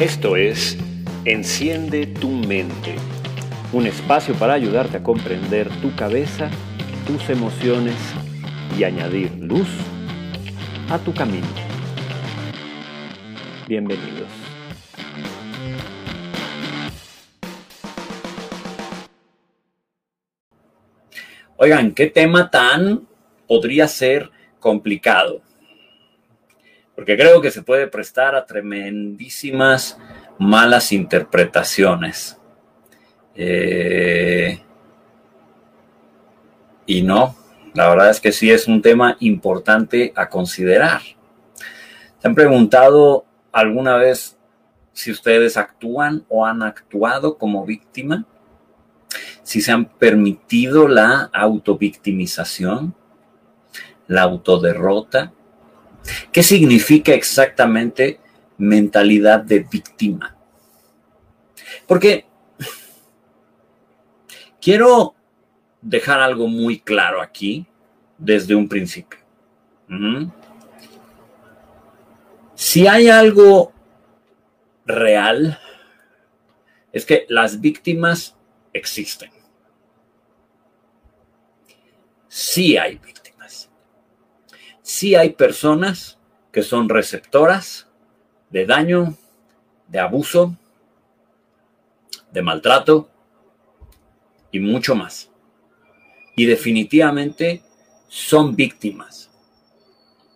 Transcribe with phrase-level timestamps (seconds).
[0.00, 0.76] Esto es
[1.24, 2.96] Enciende tu mente,
[3.72, 6.50] un espacio para ayudarte a comprender tu cabeza,
[7.06, 7.94] tus emociones
[8.76, 9.68] y añadir luz
[10.90, 11.46] a tu camino.
[13.68, 14.28] Bienvenidos.
[21.56, 23.06] Oigan, ¿qué tema tan
[23.46, 25.43] podría ser complicado?
[26.94, 29.98] Porque creo que se puede prestar a tremendísimas
[30.38, 32.38] malas interpretaciones.
[33.34, 34.60] Eh,
[36.86, 37.34] y no,
[37.74, 41.02] la verdad es que sí es un tema importante a considerar.
[42.18, 44.38] ¿Se han preguntado alguna vez
[44.92, 48.24] si ustedes actúan o han actuado como víctima?
[49.42, 52.94] Si se han permitido la autovictimización,
[54.06, 55.32] la autoderrota.
[56.32, 58.20] ¿Qué significa exactamente
[58.58, 60.36] mentalidad de víctima?
[61.86, 62.26] Porque
[64.60, 65.14] quiero
[65.80, 67.66] dejar algo muy claro aquí
[68.18, 69.18] desde un principio.
[72.54, 73.72] Si hay algo
[74.86, 75.58] real,
[76.92, 78.36] es que las víctimas
[78.72, 79.30] existen.
[82.28, 83.23] Sí hay víctimas.
[84.86, 86.18] Sí hay personas
[86.52, 87.88] que son receptoras
[88.50, 89.16] de daño,
[89.88, 90.54] de abuso,
[92.30, 93.08] de maltrato
[94.52, 95.30] y mucho más.
[96.36, 97.62] Y definitivamente
[98.08, 99.30] son víctimas.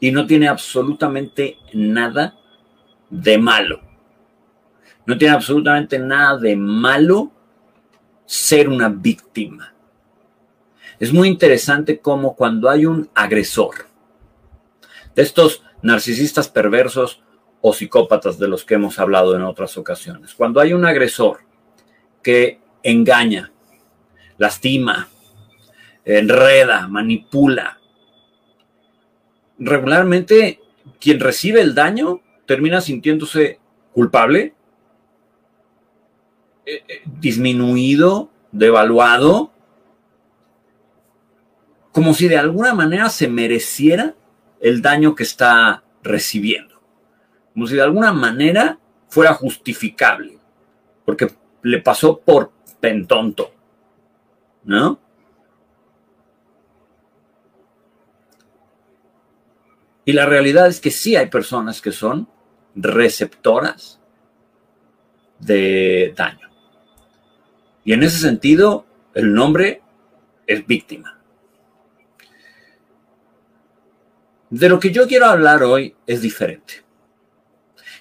[0.00, 2.34] Y no tiene absolutamente nada
[3.10, 3.82] de malo.
[5.04, 7.30] No tiene absolutamente nada de malo
[8.24, 9.74] ser una víctima.
[10.98, 13.87] Es muy interesante cómo cuando hay un agresor,
[15.22, 17.22] estos narcisistas perversos
[17.60, 21.40] o psicópatas de los que hemos hablado en otras ocasiones, cuando hay un agresor
[22.22, 23.52] que engaña,
[24.36, 25.08] lastima,
[26.04, 27.80] enreda, manipula,
[29.58, 30.60] regularmente
[31.00, 33.58] quien recibe el daño termina sintiéndose
[33.92, 34.54] culpable
[36.64, 39.52] eh, eh, disminuido, devaluado,
[41.92, 44.14] como si de alguna manera se mereciera
[44.60, 46.80] el daño que está recibiendo,
[47.52, 50.38] como si de alguna manera fuera justificable,
[51.04, 51.28] porque
[51.62, 53.52] le pasó por pentonto,
[54.64, 55.00] ¿no?
[60.04, 62.28] Y la realidad es que sí hay personas que son
[62.74, 64.00] receptoras
[65.38, 66.48] de daño.
[67.84, 69.82] Y en ese sentido, el nombre
[70.46, 71.17] es víctima.
[74.50, 76.82] De lo que yo quiero hablar hoy es diferente.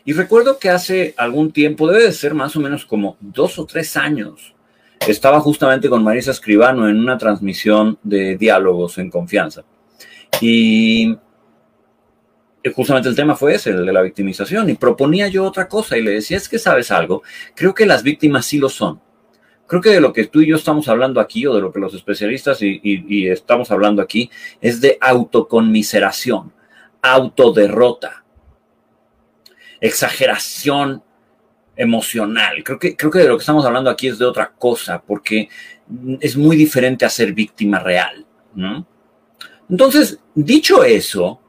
[0.05, 3.65] Y recuerdo que hace algún tiempo, debe de ser más o menos como dos o
[3.65, 4.55] tres años,
[5.05, 9.63] estaba justamente con Marisa Escribano en una transmisión de diálogos en confianza.
[10.39, 11.17] Y
[12.73, 14.69] justamente el tema fue ese, el de la victimización.
[14.69, 17.23] Y proponía yo otra cosa y le decía, es que sabes algo,
[17.55, 19.01] creo que las víctimas sí lo son
[19.67, 21.79] creo que de lo que tú y yo estamos hablando aquí, o de lo que
[21.79, 26.53] los especialistas y, estamos hablando aquí, es de autoconmiseración,
[27.01, 28.23] autoderrota,
[29.79, 31.03] exageración
[31.75, 32.63] emocional.
[32.63, 35.50] Creo que, creo que de lo que estamos hablando aquí es de otra cosa, porque
[36.22, 38.25] es muy diferente a ser víctima real.
[39.69, 41.41] Entonces, dicho eso,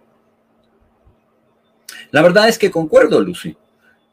[2.10, 3.56] la verdad es que concuerdo, Lucy.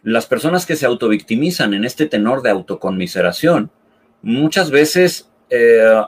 [0.03, 3.71] Las personas que se autovictimizan en este tenor de autoconmiseración
[4.25, 6.01] muchas veces eh,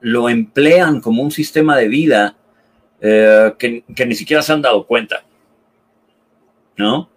[0.00, 2.36] lo emplean como un sistema de vida
[3.02, 5.22] eh, que, que, ni siquiera se han dado cuenta.
[6.76, 7.10] ¿No?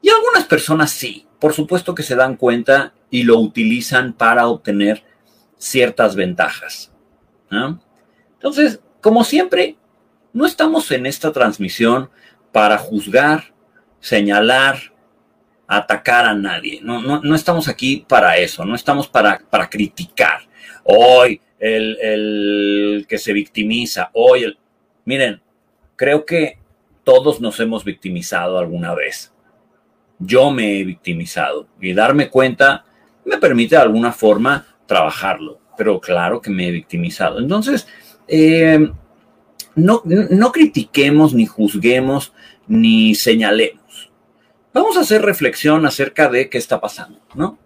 [0.00, 5.04] Y algunas personas sí, por supuesto que se dan cuenta y lo utilizan para obtener
[5.58, 6.90] ciertas ventajas.
[7.50, 7.78] ¿no?
[8.34, 9.76] Entonces, como siempre,
[10.32, 12.08] no estamos en esta transmisión
[12.52, 13.52] para juzgar,
[14.00, 14.91] señalar,
[15.66, 16.80] atacar a nadie.
[16.82, 20.40] No, no, estamos aquí para eso, no estamos para, para criticar.
[20.84, 24.58] Hoy el, que se victimiza, hoy el...
[25.04, 25.40] Miren,
[25.96, 26.58] creo que
[27.04, 29.32] todos nos hemos victimizado alguna vez.
[30.18, 32.84] Yo me he victimizado y darme cuenta
[33.24, 37.38] me permite de alguna forma trabajarlo, pero claro que me he victimizado.
[37.38, 37.86] Entonces,
[38.26, 38.90] eh,
[39.74, 42.32] no, no critiquemos, ni juzguemos,
[42.66, 43.81] ni señalemos
[44.72, 47.58] Vamos a hacer reflexión acerca de qué está pasando, ¿no?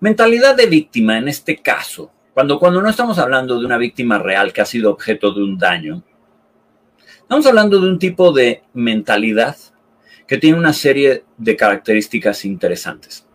[0.00, 4.52] Mentalidad de víctima en este caso, cuando, cuando no estamos hablando de una víctima real
[4.52, 6.04] que ha sido objeto de un daño,
[7.22, 9.56] estamos hablando de un tipo de mentalidad
[10.26, 13.26] que tiene una serie de características interesantes.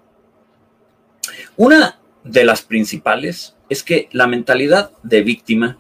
[1.57, 5.79] Una de las principales es que la mentalidad de víctima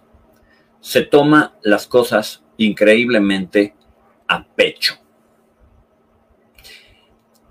[0.81, 3.75] se toma las cosas increíblemente
[4.27, 5.02] a pecho.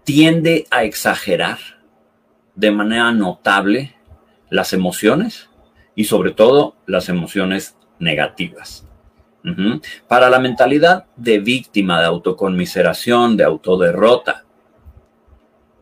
[0.05, 1.59] Tiende a exagerar
[2.55, 3.95] de manera notable
[4.51, 5.49] las emociones
[5.95, 8.87] y sobre todo las emociones negativas.
[10.09, 14.45] Para la mentalidad de víctima, de autoconmiseración, de autoderrota,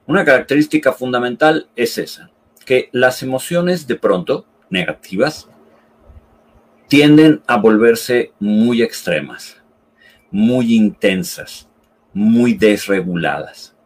[0.06, 2.30] una característica fundamental es esa,
[2.64, 5.48] que las emociones de pronto negativas
[6.88, 9.62] tienden a volverse muy extremas,
[10.30, 11.68] muy intensas,
[12.12, 13.76] muy desreguladas.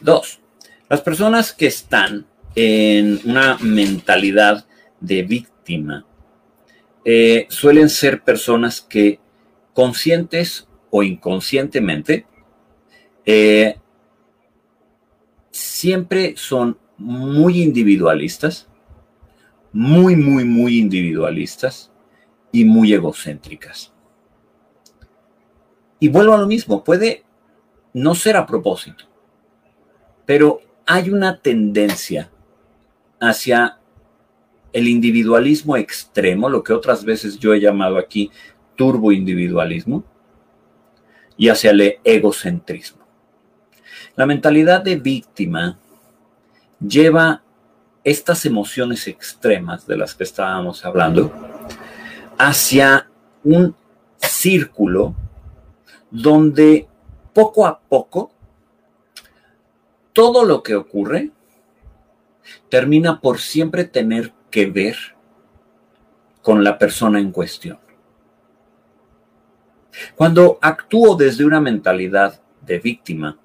[0.00, 0.40] Dos,
[0.88, 4.66] las personas que están en una mentalidad
[5.00, 6.06] de víctima
[7.04, 9.20] eh, suelen ser personas que
[9.72, 12.26] conscientes o inconscientemente
[13.24, 13.78] eh,
[15.50, 18.68] siempre son muy individualistas,
[19.72, 21.90] muy, muy, muy individualistas
[22.52, 23.92] y muy egocéntricas.
[25.98, 27.24] Y vuelvo a lo mismo, puede
[27.92, 29.04] no ser a propósito,
[30.26, 32.30] pero hay una tendencia
[33.20, 33.78] hacia
[34.72, 38.30] el individualismo extremo, lo que otras veces yo he llamado aquí
[38.76, 40.04] turboindividualismo,
[41.36, 43.00] y hacia el egocentrismo.
[44.14, 45.78] La mentalidad de víctima
[46.78, 47.42] lleva
[48.04, 51.32] estas emociones extremas de las que estábamos hablando
[52.38, 53.08] hacia
[53.44, 53.74] un
[54.18, 55.14] círculo
[56.10, 56.88] donde
[57.32, 58.32] poco a poco
[60.12, 61.30] todo lo que ocurre
[62.68, 64.96] termina por siempre tener que ver
[66.42, 67.78] con la persona en cuestión.
[70.14, 73.38] Cuando actúo desde una mentalidad de víctima,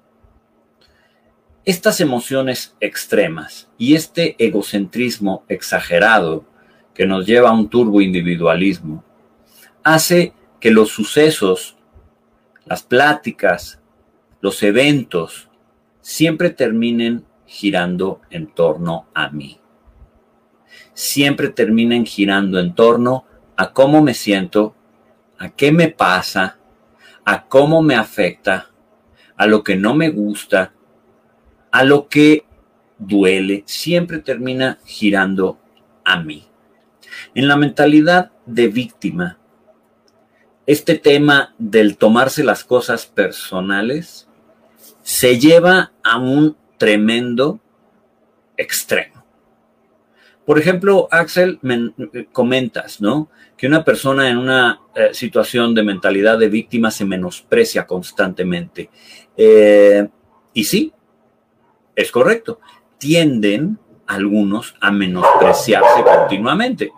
[1.64, 6.44] estas emociones extremas y este egocentrismo exagerado
[6.94, 9.04] que nos lleva a un turbo individualismo
[9.82, 11.75] hace que los sucesos,
[12.66, 13.80] las pláticas,
[14.40, 15.48] los eventos
[16.00, 19.60] siempre terminen girando en torno a mí.
[20.92, 23.24] Siempre terminen girando en torno
[23.56, 24.74] a cómo me siento,
[25.38, 26.58] a qué me pasa,
[27.24, 28.70] a cómo me afecta,
[29.36, 30.72] a lo que no me gusta,
[31.70, 32.46] a lo que
[32.98, 35.58] duele, siempre termina girando
[36.04, 36.46] a mí.
[37.34, 39.38] En la mentalidad de víctima,
[40.66, 44.28] este tema del tomarse las cosas personales
[45.02, 47.60] se lleva a un tremendo
[48.56, 49.24] extremo.
[50.44, 51.92] Por ejemplo, Axel, me,
[52.32, 53.28] comentas, ¿no?
[53.56, 58.90] Que una persona en una eh, situación de mentalidad de víctima se menosprecia constantemente.
[59.36, 60.08] Eh,
[60.52, 60.92] y sí,
[61.96, 62.60] es correcto.
[62.98, 66.90] Tienden algunos a menospreciarse continuamente.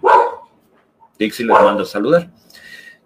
[1.19, 2.31] Dixie les manda a saludar.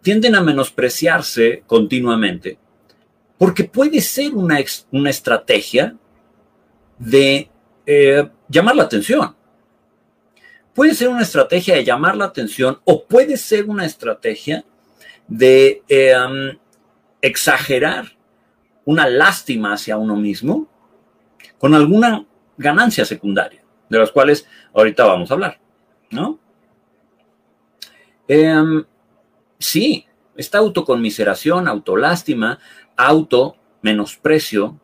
[0.02, 2.58] Tienden a menospreciarse continuamente
[3.38, 4.58] porque puede ser una,
[4.90, 5.96] una estrategia
[6.98, 7.50] de
[7.86, 9.34] eh, llamar la atención.
[10.74, 14.64] Puede ser una estrategia de llamar la atención o puede ser una estrategia
[15.26, 16.14] de eh,
[17.20, 18.16] exagerar
[18.84, 20.68] una lástima hacia uno mismo
[21.58, 22.24] con alguna
[22.56, 25.60] ganancia secundaria, de las cuales ahorita vamos a hablar,
[26.10, 26.38] ¿no?
[28.28, 28.84] Em,
[29.62, 32.58] sí, esta autoconmiseración, autolástima,
[32.96, 34.78] auto menosprecio,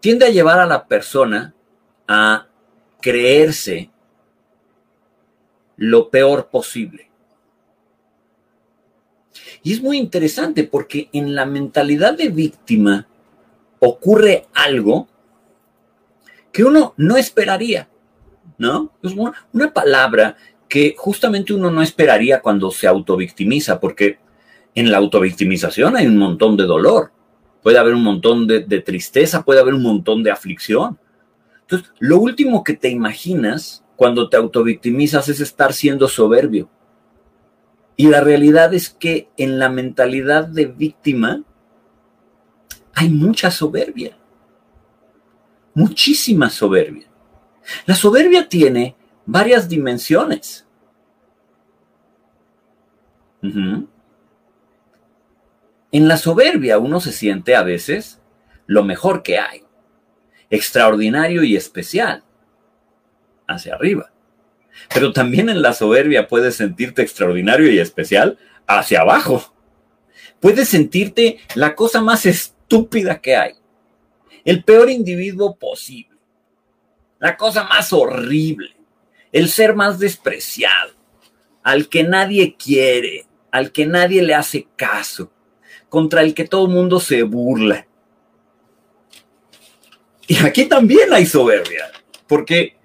[0.00, 1.54] tiende a llevar a la persona
[2.06, 2.46] a
[3.00, 3.90] creerse
[5.76, 7.10] lo peor posible.
[9.62, 13.06] Y es muy interesante porque en la mentalidad de víctima
[13.80, 15.08] ocurre algo
[16.52, 17.88] que uno no esperaría,
[18.58, 18.92] ¿no?
[19.02, 20.36] Es una, palabra
[20.74, 24.18] que justamente uno no esperaría cuando se autovictimiza, porque
[24.74, 27.12] en la autovictimización hay un montón de dolor,
[27.62, 30.98] puede haber un montón de, tristeza, puede haber un montón de aflicción.
[31.60, 36.68] Entonces, lo último que te imaginas cuando te autovictimizas es estar siendo soberbio.
[37.94, 41.44] Y la realidad es que en la mentalidad de víctima
[42.94, 44.18] hay mucha soberbia.
[45.72, 47.06] Muchísima soberbia.
[47.86, 50.63] La soberbia tiene varias dimensiones.
[55.92, 58.20] En la soberbia uno se siente a veces
[58.66, 59.62] lo mejor que hay,
[60.50, 62.24] extraordinario y especial,
[63.46, 64.10] hacia arriba.
[64.92, 69.54] Pero también en la soberbia puedes sentirte extraordinario y especial hacia abajo.
[70.40, 73.54] Puedes sentirte la cosa más estúpida que hay,
[74.44, 76.18] el peor individuo posible,
[77.18, 78.74] la cosa más horrible,
[79.32, 80.92] el ser más despreciado,
[81.62, 85.30] al que nadie quiere, al que nadie le hace caso,
[85.88, 87.86] contra el que todo el mundo se burla.
[90.26, 91.92] Y aquí también hay soberbia,
[92.26, 92.76] porque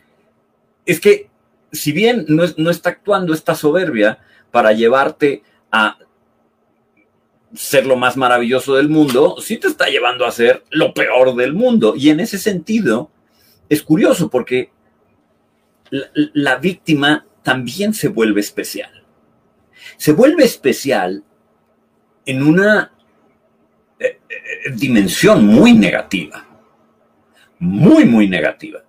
[0.85, 1.27] es que
[1.71, 4.19] si bien no, no está actuando esta soberbia
[4.51, 5.97] para llevarte a
[7.55, 11.53] ser lo más maravilloso del mundo, sí te está llevando a ser lo peor del
[11.53, 11.95] mundo.
[11.95, 13.09] Y en ese sentido,
[13.69, 14.69] es curioso porque
[15.89, 18.98] la, víctima también se vuelve especial.
[19.99, 21.25] Se vuelve especial
[22.25, 22.89] en una
[23.99, 26.47] eh, eh, dimensión muy negativa,
[27.59, 28.81] muy, muy negativa,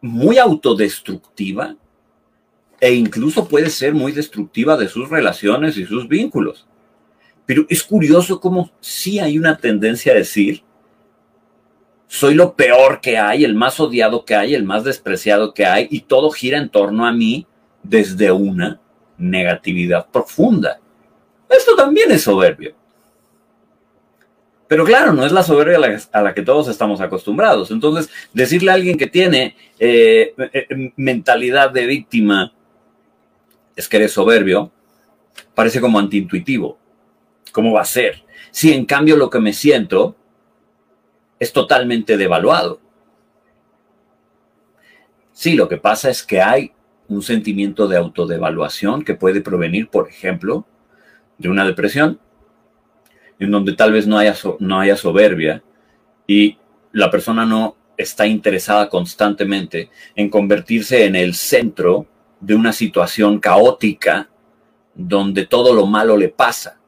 [0.00, 1.76] muy autodestructiva
[2.80, 6.66] e incluso puede ser muy destructiva de sus relaciones y sus vínculos.
[7.44, 10.62] Pero es curioso cómo sí hay una tendencia a decir,
[12.06, 15.86] soy lo peor que hay, el más odiado que hay, el más despreciado que hay,
[15.90, 17.46] y todo gira en torno a mí
[17.82, 18.80] desde una
[19.18, 20.80] negatividad profunda.
[21.48, 22.74] Esto también es soberbio.
[24.66, 25.78] Pero claro, no es la soberbia
[26.12, 27.70] a la, que todos estamos acostumbrados.
[27.70, 32.52] Entonces, decirle a alguien que tiene eh, eh, mentalidad de víctima
[33.76, 34.72] es que eres soberbio,
[35.54, 36.78] parece como antiintuitivo.
[37.52, 38.24] ¿Cómo va a ser?
[38.50, 40.16] Si en cambio lo que me siento
[41.38, 42.80] es totalmente devaluado.
[45.32, 46.72] Sí, lo que pasa es que hay
[47.14, 50.66] un sentimiento de autodevaluación que puede provenir, por ejemplo,
[51.38, 52.20] de una depresión,
[53.38, 55.62] en donde tal vez no haya, no haya soberbia
[56.26, 56.58] y
[56.92, 62.06] la persona no está interesada constantemente en convertirse en el centro
[62.40, 64.28] de una situación caótica
[64.94, 66.78] donde todo lo malo le pasa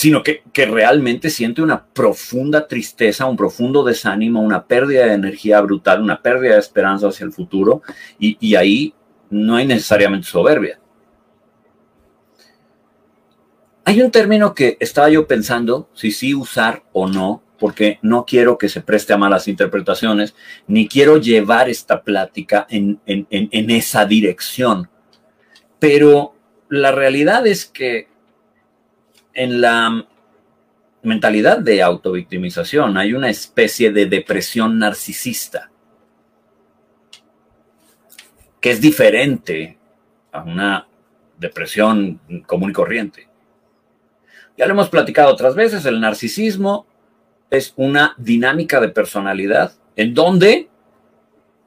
[0.00, 6.00] sino que, realmente siente una profunda tristeza, un profundo desánimo, una pérdida de energía brutal,
[6.00, 7.82] una pérdida de esperanza hacia el futuro,
[8.18, 8.94] y, ahí
[9.28, 10.80] no hay necesariamente soberbia.
[13.84, 18.56] Hay un término que estaba yo pensando si sí usar o no, porque no quiero
[18.56, 20.34] que se preste a malas interpretaciones,
[20.66, 24.88] ni quiero llevar esta plática en, en esa dirección.
[25.78, 26.34] Pero
[26.70, 28.09] la realidad es que
[29.34, 30.06] en la
[31.02, 35.70] mentalidad de autovictimización hay una especie de depresión narcisista
[38.60, 39.78] que es diferente
[40.32, 40.86] a una
[41.38, 43.28] depresión común y corriente.
[44.56, 46.86] Ya lo hemos platicado otras veces, el narcisismo
[47.48, 50.68] es una dinámica de personalidad en donde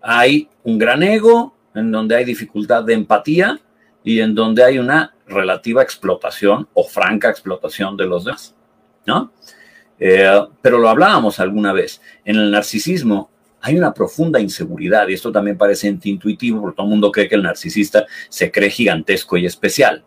[0.02, 3.60] hay un gran ego, en donde hay dificultad de empatía
[4.04, 8.56] y en donde hay una relativa explotación o franca explotación de los demás,
[9.06, 9.32] ¿no?
[10.00, 12.02] Eh, pero lo hablábamos alguna vez.
[12.26, 13.30] En el narcisismo
[13.62, 17.36] hay una profunda inseguridad y esto también parece intuitivo porque todo el mundo cree que
[17.36, 20.04] el narcisista se cree gigantesco y especial.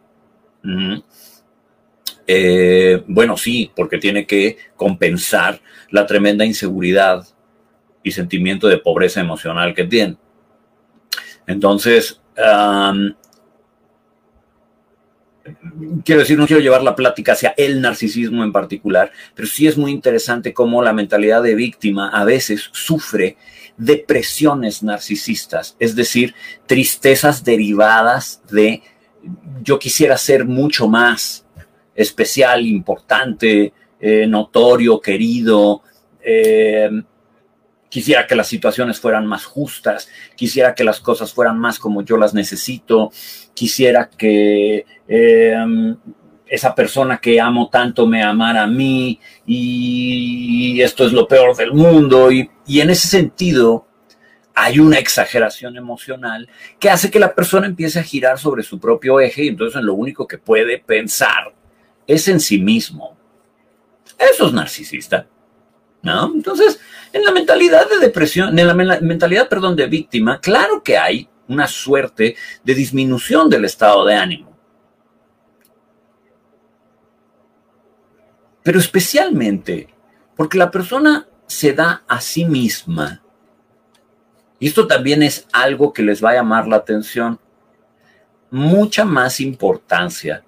[2.26, 7.26] Eh, bueno, sí, porque tiene que compensar la tremenda inseguridad
[8.02, 10.18] y sentimiento de pobreza emocional que tiene.
[11.46, 12.20] Entonces,
[16.04, 19.76] quiero decir, no quiero llevar la plática hacia el narcisismo en particular, pero sí es
[19.76, 23.36] muy interesante cómo la mentalidad de víctima a veces sufre
[23.76, 26.34] depresiones narcisistas, es decir,
[26.66, 28.82] tristezas derivadas de
[29.62, 31.44] yo quisiera ser mucho más
[31.94, 35.82] especial, importante, eh, notorio, querido,
[36.20, 36.90] eh,
[37.96, 42.18] quisiera que las situaciones fueran más justas, quisiera que las cosas fueran más como yo
[42.18, 43.10] las necesito,
[43.54, 45.96] quisiera que em,
[46.46, 51.72] esa persona que amo tanto me amara a mí y esto es lo peor del
[51.72, 52.30] mundo.
[52.30, 53.86] Y, y en ese sentido
[54.54, 59.20] hay una exageración emocional que hace que la persona empiece a girar sobre su propio
[59.20, 61.54] eje y entonces lo único que puede pensar
[62.06, 63.16] es en sí mismo.
[64.18, 65.26] Eso es narcisista.
[66.02, 66.32] ¿No?
[66.34, 66.78] Entonces,
[67.12, 71.66] en la mentalidad de depresión, en la mentalidad, perdón, de víctima, claro que hay una
[71.66, 74.56] suerte de disminución del estado de ánimo.
[78.62, 79.88] Pero especialmente
[80.36, 83.22] porque la persona se da a sí misma.
[84.58, 87.38] Y esto también es algo que les va a llamar la atención.
[88.50, 90.44] Mucha más importancia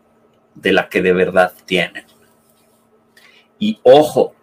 [0.55, 2.05] de la que de verdad tienen.
[3.59, 4.35] Y ojo,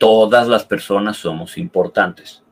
[0.00, 2.42] todas las personas somos importantes.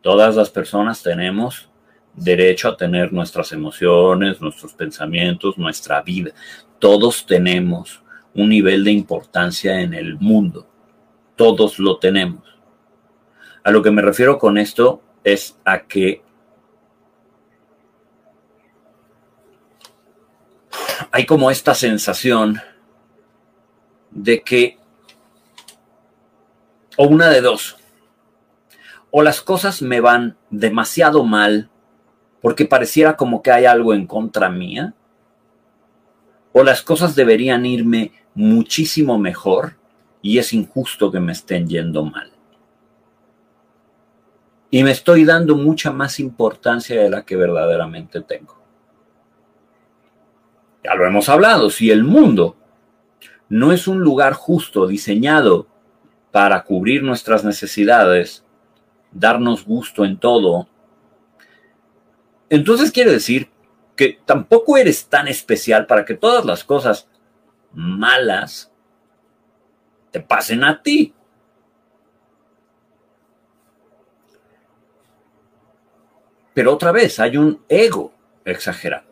[0.00, 1.68] Todas las personas tenemos
[2.14, 6.30] derecho a tener nuestras emociones, nuestros pensamientos, nuestra vida.
[6.78, 10.66] Todos tenemos un nivel de importancia en el mundo.
[11.36, 12.42] Todos lo tenemos.
[13.62, 16.22] A lo que me refiero con esto es a que
[21.12, 22.58] hay como esta sensación
[24.10, 24.78] de que,
[26.96, 27.76] o una de dos,
[29.10, 31.70] o las cosas me van demasiado mal
[32.40, 34.94] porque pareciera como que hay algo en contra mía,
[36.52, 39.76] o las cosas deberían irme muchísimo mejor
[40.22, 42.30] y es injusto que me estén yendo mal.
[44.70, 48.60] Y me estoy dando mucha más importancia de la que verdaderamente tengo.
[50.84, 52.56] Ya lo hemos hablado, si el mundo
[53.48, 55.66] no es un lugar justo diseñado
[56.36, 58.44] para cubrir nuestras necesidades,
[59.10, 60.68] darnos gusto en todo,
[62.50, 63.48] entonces quiere decir
[63.96, 67.08] que tampoco eres tan especial para que todas las cosas
[67.72, 68.70] malas
[70.10, 71.14] te pasen a ti.
[76.52, 78.12] Pero otra vez, hay un ego
[78.44, 79.06] exagerado.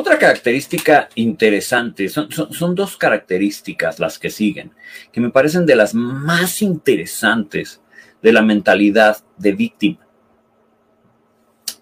[0.00, 4.72] Otra característica interesante, son, son, dos características las que siguen,
[5.12, 7.82] que me parecen de las más interesantes
[8.22, 9.98] de la mentalidad de víctima.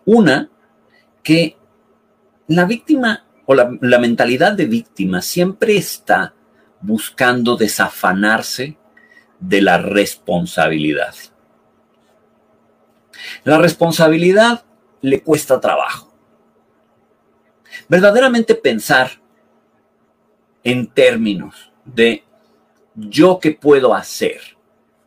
[0.05, 0.51] Una,
[1.23, 1.57] que
[2.49, 6.35] la víctima o la, la mentalidad de víctima siempre está
[6.81, 8.79] buscando desafanarse
[9.39, 11.15] de la responsabilidad.
[13.45, 14.65] La responsabilidad
[15.03, 16.08] le cuesta trabajo.
[17.89, 19.11] Verdaderamente pensar
[20.65, 22.25] en términos de
[22.95, 24.41] yo qué puedo hacer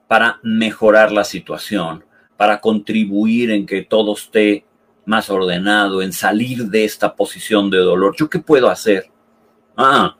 [0.08, 2.06] para mejorar la situación,
[2.38, 4.66] para contribuir en que todo esté
[5.06, 8.16] más ordenado, en salir de esta posición de dolor.
[8.18, 9.10] ¿Yo qué puedo hacer?
[9.76, 10.18] Ah,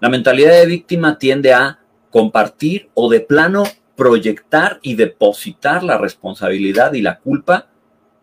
[0.00, 3.64] la mentalidad de víctima tiende a compartir o de plano
[3.96, 7.68] proyectar y depositar la responsabilidad y la culpa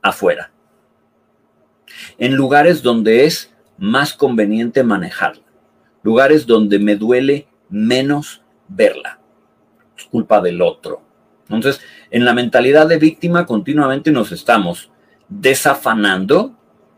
[0.01, 0.51] afuera.
[2.17, 5.43] En lugares donde es más conveniente manejarla.
[6.03, 9.19] Lugares donde me duele menos verla.
[9.97, 11.01] Es culpa del otro.
[11.49, 14.91] Entonces, en la mentalidad de víctima continuamente nos estamos
[15.27, 16.55] desafanando,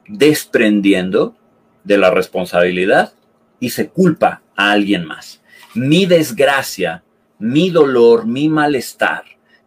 [0.07, 1.35] desprendiendo
[1.83, 3.13] de la responsabilidad
[3.59, 5.41] y se culpa a alguien más.
[5.73, 7.03] Mi desgracia,
[7.39, 9.23] mi dolor, mi malestar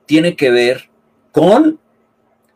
[0.07, 0.91] tiene que ver
[1.33, 1.79] con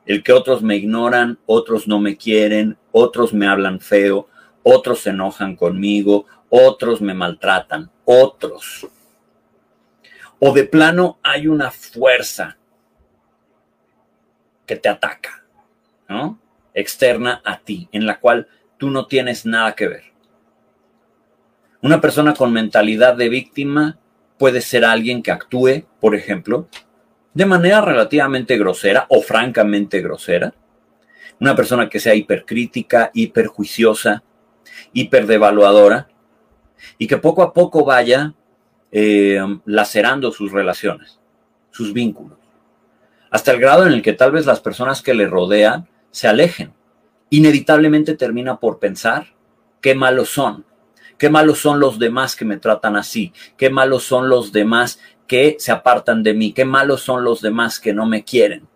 [0.06, 4.28] el que otros me ignoran, otros no me quieren, otros me hablan feo,
[4.62, 8.86] otros se enojan conmigo, otros me maltratan, otros.
[10.38, 12.56] O de plano hay una fuerza
[14.66, 15.38] que te ataca
[16.74, 20.04] Externa a ti, en la cual tú no tienes nada que ver.
[21.82, 23.98] Una persona con mentalidad de víctima
[24.38, 26.68] puede ser alguien que actúe, por ejemplo,
[27.34, 30.54] de manera relativamente grosera o francamente grosera.
[31.40, 34.22] Una persona que sea hipercrítica, hiperjuiciosa,
[34.92, 36.08] hiperdevaluadora
[36.98, 38.34] y que poco a poco vaya
[38.90, 41.18] eh, lacerando sus relaciones,
[41.70, 42.38] sus vínculos,
[43.30, 46.72] hasta el grado en el que tal vez las personas que le rodean se alejen.
[47.30, 49.34] Inevitablemente termina por pensar
[49.80, 50.64] qué malos son,
[51.18, 55.56] qué malos son los demás que me tratan así, qué malos son los demás que
[55.58, 58.66] se apartan de mí, qué malos son los demás que no me quieren.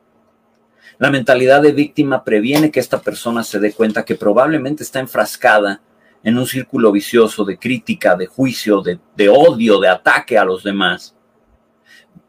[0.99, 5.81] La mentalidad de víctima previene que esta persona se dé cuenta que probablemente está enfrascada
[6.25, 11.17] en un círculo vicioso de crítica, de juicio, de, odio, de ataque a los demás.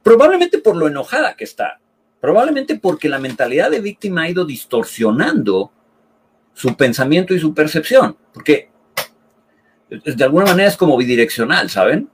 [0.01, 1.79] Probablemente por lo enojada que está,
[2.23, 5.73] Probablemente porque la mentalidad de víctima ha ido distorsionando
[6.53, 8.69] su pensamiento y su percepción, porque
[9.89, 12.07] de alguna manera es como bidireccional, ¿saben?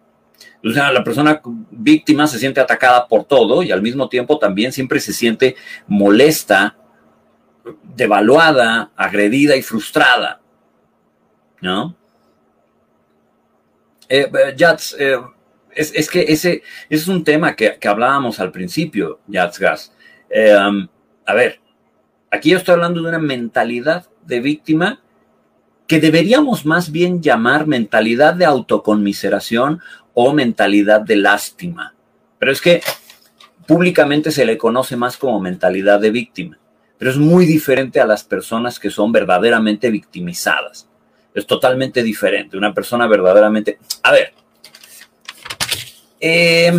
[0.65, 1.39] O sea, la persona
[1.69, 5.55] víctima se siente atacada por todo y al mismo tiempo también siempre se siente
[5.87, 6.75] molesta,
[7.83, 10.38] devaluada, agredida y frustrada.
[11.61, 11.95] ¿No?
[14.07, 14.55] Eh, eh,
[14.99, 15.17] eh
[15.75, 19.93] es, que ese, es un tema que, que hablábamos al principio, Jats Gas.
[20.29, 20.87] Eh, um,
[21.25, 21.59] a ver,
[22.31, 24.99] aquí yo estoy hablando de una mentalidad de víctima
[25.87, 29.81] que deberíamos más bien llamar mentalidad de autoconmiseración
[30.13, 31.95] o mentalidad de lástima.
[32.37, 32.81] Pero es que
[33.65, 36.59] públicamente se le conoce más como mentalidad de víctima,
[36.97, 40.88] pero es muy diferente a las personas que son verdaderamente victimizadas.
[41.39, 42.57] Es totalmente diferente.
[42.57, 43.79] Una persona verdaderamente...
[44.03, 44.33] A ver.
[46.19, 46.73] Eh,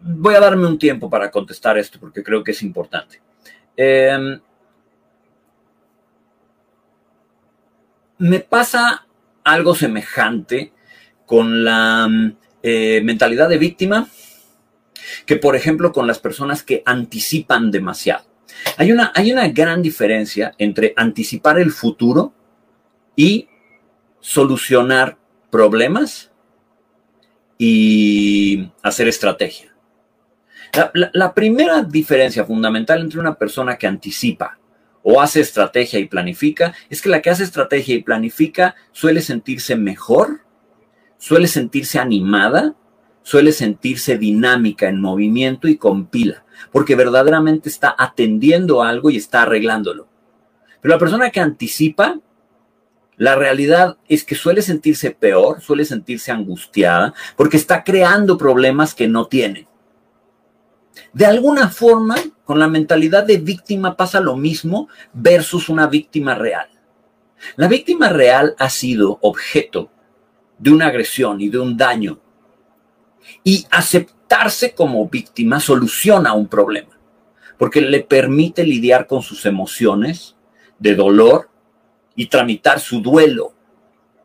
[0.00, 3.20] voy a darme un tiempo para contestar esto porque creo que es importante.
[3.76, 4.40] Em,
[8.18, 9.06] me pasa
[9.44, 10.72] algo semejante
[11.26, 12.08] con la
[12.62, 14.08] eh, mentalidad de víctima
[15.26, 18.24] que, por ejemplo, con las personas que anticipan demasiado.
[18.78, 22.32] Hay una, hay una gran diferencia entre anticipar el futuro
[23.16, 23.48] y
[24.20, 25.18] solucionar
[25.50, 26.32] problemas
[27.58, 29.74] y hacer estrategia.
[31.12, 34.58] La, primera diferencia fundamental entre una persona que anticipa
[35.04, 39.76] o hace estrategia y planifica es que la que hace estrategia y planifica suele sentirse
[39.76, 40.40] mejor,
[41.16, 42.74] suele sentirse animada,
[43.22, 49.42] suele sentirse dinámica en movimiento y con pila, porque verdaderamente está atendiendo algo y está
[49.42, 50.08] arreglándolo.
[50.80, 52.18] Pero la persona que anticipa
[53.16, 59.06] la realidad es que suele sentirse peor, suele sentirse angustiada, porque está creando problemas que
[59.06, 59.68] no tiene.
[61.12, 66.68] De alguna forma, con la mentalidad de víctima pasa lo mismo versus una víctima real.
[67.56, 69.90] La víctima real ha sido objeto
[70.58, 72.20] de una agresión y de un daño.
[73.42, 76.98] Y aceptarse como víctima soluciona un problema,
[77.58, 80.36] porque le permite lidiar con sus emociones
[80.78, 81.50] de dolor,
[82.16, 83.52] y tramitar su duelo.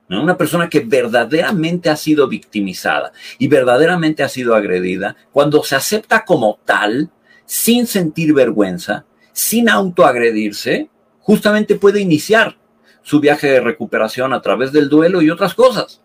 [0.10, 6.26] Una persona que verdaderamente ha sido victimizada y verdaderamente ha sido agredida, cuando se acepta
[6.26, 7.12] como tal,
[7.46, 12.58] sin sentir vergüenza, sin autoagredirse, justamente puede iniciar
[13.04, 16.02] su viaje de recuperación a través del duelo y otras cosas.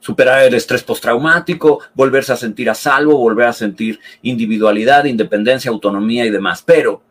[0.00, 6.24] Superar el estrés postraumático, volverse a sentir a salvo, volver a sentir individualidad, independencia, autonomía
[6.24, 6.62] y demás.
[6.66, 7.02] Pero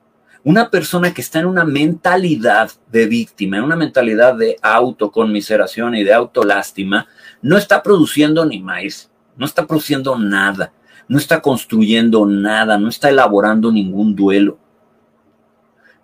[0.43, 6.03] una persona que está en una mentalidad de víctima, en una mentalidad de autoconmiseración y
[6.03, 7.07] de autolástima,
[7.41, 10.73] no está produciendo ni más, no está produciendo nada,
[11.07, 14.57] no está construyendo nada, no está elaborando ningún duelo,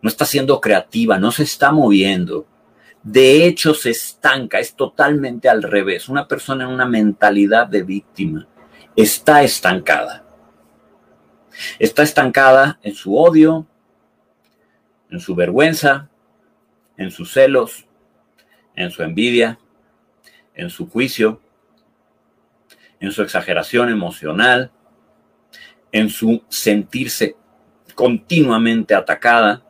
[0.01, 2.45] no está siendo creativa, no se está moviendo.
[3.01, 6.09] De hecho, se estanca, es totalmente al revés.
[6.09, 8.47] Una persona en una mentalidad de víctima
[8.95, 10.23] está estancada.
[11.77, 13.67] Está estancada en su odio,
[15.15, 16.10] en su vergüenza,
[16.97, 17.86] en sus celos,
[18.75, 19.58] en su envidia,
[20.54, 21.39] en su juicio,
[22.99, 24.71] en su exageración emocional,
[25.93, 27.38] en su sentirse
[27.95, 29.63] continuamente atacada,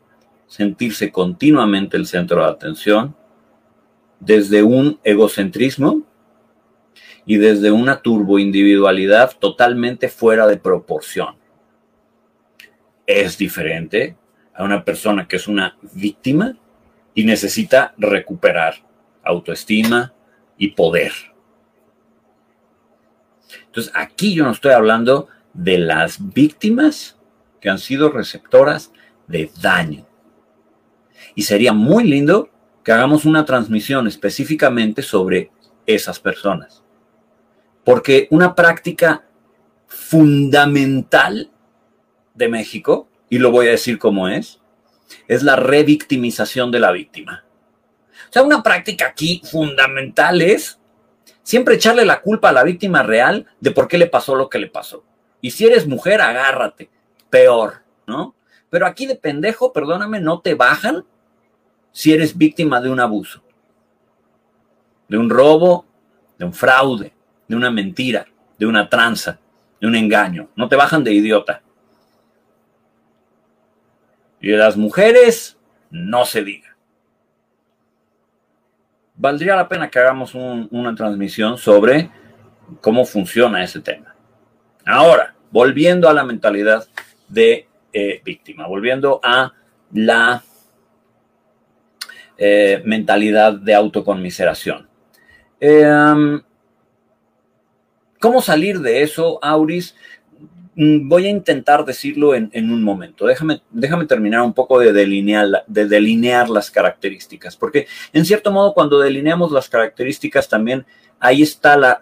[0.48, 3.16] sentirse continuamente el centro de atención,
[4.20, 6.02] desde un egocentrismo
[7.24, 11.36] y desde una turboindividualidad totalmente fuera de proporción.
[13.06, 14.18] Es diferente
[14.56, 16.58] a una persona que es una víctima
[17.14, 18.76] y necesita recuperar
[19.24, 20.14] autoestima
[20.58, 21.12] y poder.
[23.68, 27.18] Entonces, aquí yo no estoy hablando de las víctimas
[27.60, 28.92] que han sido receptoras
[29.28, 30.06] de daño.
[31.34, 32.50] Y sería muy lindo
[32.84, 35.52] que hagamos una transmisión específicamente sobre
[35.86, 36.84] esas personas.
[37.84, 39.26] Porque una práctica
[39.88, 41.52] fundamental
[42.34, 44.62] de México y lo voy a decir como es,
[45.28, 47.46] es la revictimización de la víctima.
[48.30, 50.80] O sea, una práctica aquí fundamental es
[51.44, 54.60] siempre echarle la culpa a la víctima real de por qué le pasó lo que
[54.60, 55.04] le pasó.
[55.42, 56.90] Y si eres mujer, agárrate.
[57.30, 58.36] Peor, ¿no?
[58.70, 61.06] Pero aquí de pendejo, perdóname, no te bajan
[61.92, 63.42] si eres víctima de un abuso,
[65.08, 65.86] de un robo,
[66.38, 67.14] de un fraude,
[67.48, 69.40] de una mentira, de una tranza,
[69.80, 70.50] de un engaño.
[70.56, 71.62] No te bajan de idiota.
[74.40, 75.58] Y las mujeres,
[75.90, 76.76] no se diga.
[79.16, 82.10] Valdría la pena que hagamos una transmisión sobre
[82.82, 84.14] cómo funciona ese tema.
[84.86, 86.86] Ahora, volviendo a la mentalidad
[87.28, 89.54] de eh, víctima, volviendo a
[89.94, 90.44] la
[92.38, 94.90] eh, mentalidad de autoconmiseración.
[95.60, 96.42] Em,
[98.20, 99.96] ¿Cómo salir de eso, Auris?
[100.76, 103.26] Mm, voy a intentar decirlo en, un momento.
[103.26, 108.74] Déjame, déjame, terminar un poco de delinear, de delinear las características, porque en cierto modo
[108.74, 110.86] cuando delineamos las características también
[111.20, 112.02] ahí está la,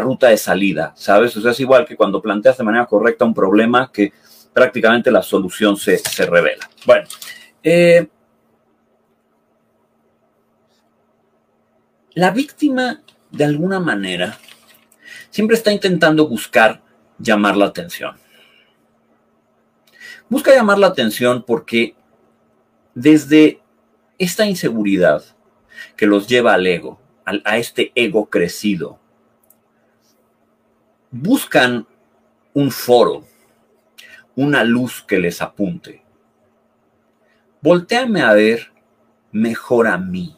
[0.00, 1.36] ruta de salida, ¿sabes?
[1.36, 4.12] O sea, es igual que cuando planteas de manera correcta un problema que
[4.52, 6.68] prácticamente la solución se, revela.
[6.84, 7.06] Bueno,
[7.62, 8.08] eh,
[12.14, 14.36] la víctima de alguna manera
[15.30, 16.81] siempre está intentando buscar
[17.22, 18.16] llamar la atención.
[20.28, 21.94] Busca llamar la atención porque
[22.94, 23.60] desde
[24.18, 25.24] esta inseguridad
[25.96, 28.98] que los lleva al ego, a este ego crecido,
[31.10, 31.86] buscan
[32.54, 33.24] un foro,
[34.34, 36.02] una luz que les apunte.
[37.60, 38.72] Voltéame a ver
[39.30, 40.36] mejor a mí.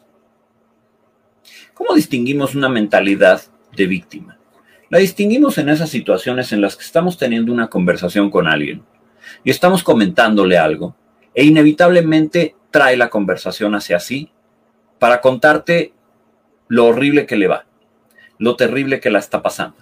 [1.73, 3.41] ¿Cómo distinguimos una mentalidad
[3.75, 4.34] de víctima?
[4.89, 8.83] La distinguimos en esas situaciones en las que estamos teniendo una conversación con alguien
[9.43, 10.95] y estamos comentándole algo
[11.33, 14.31] e inevitablemente trae la conversación hacia sí
[14.99, 15.93] para contarte
[16.67, 17.65] lo horrible que le va,
[18.37, 19.77] lo terrible que la está pasando.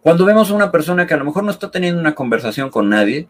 [0.00, 2.88] Cuando vemos a una persona que a lo mejor no está teniendo una conversación con
[2.88, 3.28] nadie,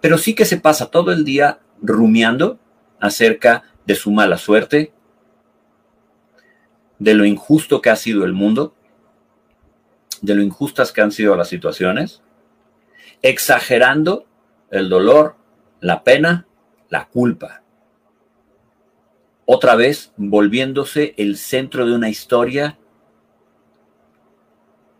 [0.00, 2.58] pero sí que se pasa todo el día rumiando
[3.00, 4.92] acerca de su mala suerte,
[6.98, 8.74] de lo injusto que ha sido el mundo,
[10.20, 12.22] de lo injustas que han sido las situaciones,
[13.22, 14.26] exagerando
[14.70, 15.36] el dolor,
[15.80, 16.46] la pena,
[16.88, 17.62] la culpa.
[19.46, 22.78] Otra vez volviéndose el centro de una historia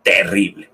[0.02, 0.70] terrible.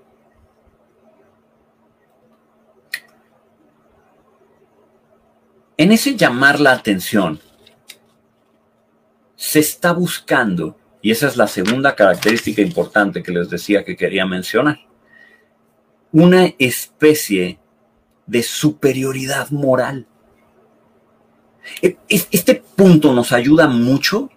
[5.77, 7.41] En ese llamar la atención,
[9.35, 14.25] se está buscando, y esa es la segunda característica importante que les decía que quería
[14.25, 14.79] mencionar,
[16.11, 17.59] una especie
[18.25, 20.07] de superioridad moral.
[21.79, 24.31] E, este punto nos ayuda mucho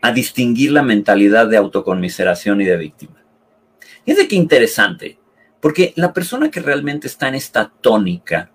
[0.00, 3.22] a distinguir la mentalidad de autoconmiseración y de víctima.
[4.06, 5.18] Es de qué interesante,
[5.60, 8.50] porque la persona que realmente está en esta tónica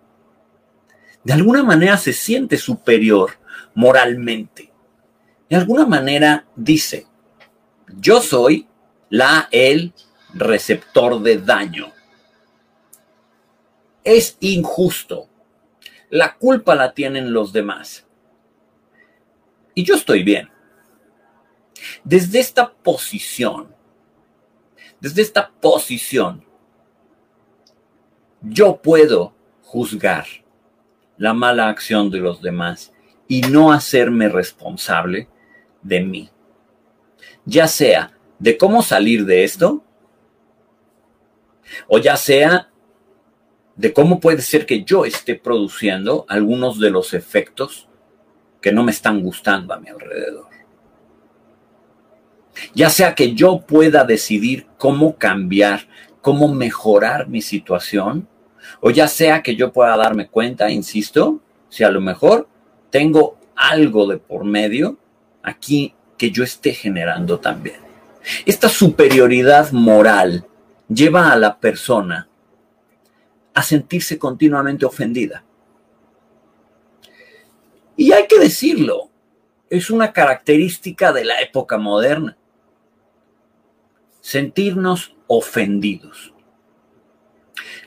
[1.24, 3.38] de alguna manera se siente superior
[3.76, 4.72] moralmente.
[5.48, 7.13] De alguna manera dice,
[8.00, 8.68] yo soy
[9.10, 9.94] la, el
[10.34, 11.92] receptor de daño.
[14.04, 15.30] Es injusto.
[16.10, 18.06] La culpa la tienen los demás.
[19.76, 20.50] Y yo estoy bien.
[22.04, 23.74] Desde esta posición,
[25.00, 26.46] desde esta posición,
[28.42, 30.26] yo puedo juzgar
[31.18, 32.94] la mala acción de los demás
[33.28, 35.28] y no hacerme responsable
[35.82, 36.30] de mí.
[37.46, 39.84] Ya sea de cómo salir de esto,
[41.88, 42.70] o ya sea
[43.76, 47.88] de cómo puede ser que yo esté produciendo algunos de los efectos
[48.62, 50.48] que no me están gustando a mi alrededor.
[52.76, 55.88] Ya sea que yo pueda decidir cómo cambiar,
[56.22, 58.28] cómo mejorar mi situación,
[58.80, 62.48] o ya sea que yo pueda darme cuenta, insisto, si a lo mejor
[62.90, 64.98] tengo algo de por medio
[65.42, 67.82] aquí que yo esté generando también.
[68.46, 70.48] Esta superioridad moral
[70.88, 72.30] lleva a la persona
[73.54, 75.44] a sentirse continuamente ofendida.
[77.98, 79.10] Y hay que decirlo,
[79.70, 82.38] es una característica de la época moderna.
[84.22, 86.33] Sentirnos ofendidos.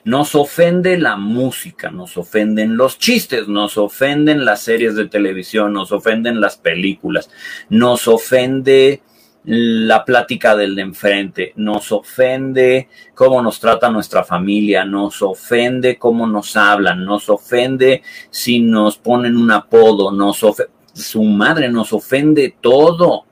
[0.04, 5.92] Nos ofende la música, nos ofenden los chistes, nos ofenden las series de televisión, nos
[5.92, 7.30] ofenden las películas,
[7.68, 9.02] nos ofende
[9.46, 16.26] la plática del de enfrente, nos ofende cómo nos trata nuestra familia, nos ofende cómo
[16.26, 22.56] nos hablan, nos ofende si nos ponen un apodo, nos ofende, su madre nos ofende
[22.60, 23.24] todo.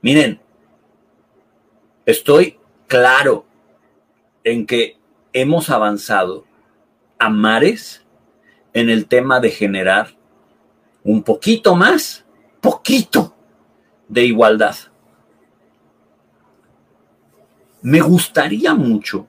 [0.00, 0.40] Miren,
[2.06, 3.44] estoy claro,
[4.48, 4.98] en que
[5.32, 6.44] hemos avanzado
[7.18, 8.04] a mares
[8.72, 10.16] en el tema de generar
[11.02, 12.24] un poquito más,
[12.60, 13.34] poquito
[14.08, 14.76] de igualdad.
[17.82, 19.26] Me gustaría mucho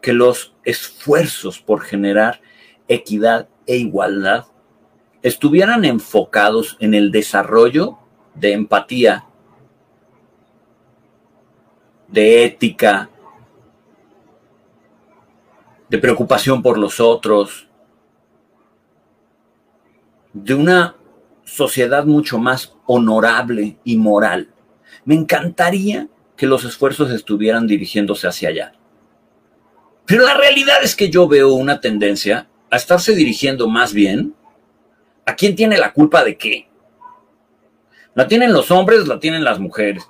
[0.00, 2.40] que los esfuerzos por generar
[2.88, 4.46] equidad e igualdad
[5.22, 7.98] estuvieran enfocados en el desarrollo
[8.34, 9.26] de empatía,
[12.08, 13.10] de ética,
[15.90, 17.66] de preocupación por los otros,
[20.32, 20.94] de una
[21.44, 24.48] sociedad mucho más honorable y moral.
[25.04, 28.72] Me encantaría que los esfuerzos estuvieran dirigiéndose hacia allá.
[30.06, 34.34] Pero la realidad es que yo veo una tendencia a estarse dirigiendo más bien
[35.26, 36.68] a quién tiene la culpa de qué.
[38.14, 40.06] La tienen los hombres, la tienen las mujeres.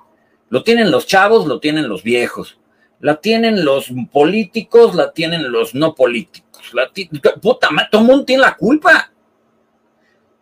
[0.51, 2.60] Lo tienen los chavos, lo tienen los viejos
[3.01, 6.73] la tienen los políticos, la tienen los no políticos.
[7.41, 9.11] Puta, todo el mundo tiene la culpa.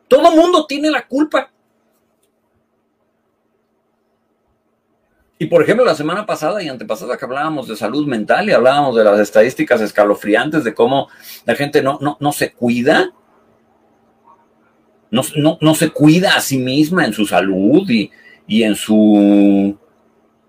[0.08, 1.50] Todo mundo tiene la culpa.
[5.38, 8.96] Y por ejemplo, la semana pasada y antepasada que hablábamos de salud mental y hablábamos
[8.96, 11.08] de las estadísticas escalofriantes de cómo
[11.44, 13.12] la gente no, no, no se cuida,
[15.12, 15.22] no,
[15.60, 18.10] no, se cuida a sí misma en su salud y,
[18.48, 19.78] y en su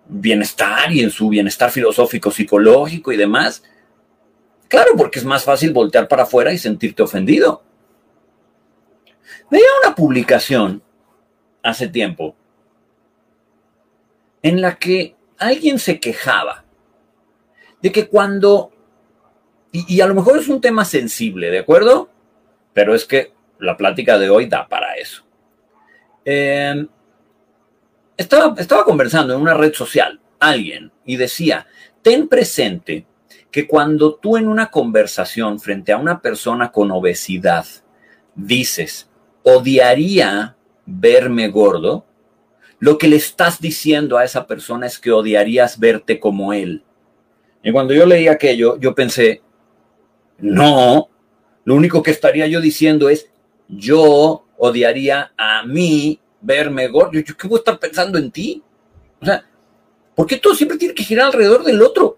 [0.10, 3.64] bienestar y en su bienestar filosófico, psicológico y demás.
[4.68, 7.64] Claro, porque es más fácil voltear para afuera y sentirte ofendido.
[9.50, 10.84] Veía una publicación
[11.64, 12.36] hace tiempo
[14.42, 16.66] en la que alguien se quejaba
[17.82, 18.72] de que cuando,
[19.72, 22.10] y, a lo mejor es un tema sensible, ¿de acuerdo?
[22.74, 25.24] Pero es que la plática de hoy da para eso.
[26.26, 26.88] Em,
[28.20, 31.66] estaba, estaba conversando en una red social alguien y decía,
[32.02, 33.06] ten presente
[33.50, 37.66] que cuando tú en una conversación frente a una persona con obesidad
[38.36, 39.10] dices,
[39.44, 42.06] odiaría verme gordo,
[42.80, 46.84] lo que le estás diciendo a esa persona es que odiarías verte como él.
[47.64, 49.42] Y cuando yo leí aquello, yo pensé,
[50.40, 51.10] no,
[51.64, 53.30] lo único que estaría yo diciendo es,
[53.70, 57.20] yo odiaría a mí verme gordo.
[57.20, 58.64] Yo, ¿qué voy a estar pensando en ti?
[59.22, 59.46] O sea,
[60.16, 62.18] ¿por qué todo siempre tiene que girar alrededor del otro?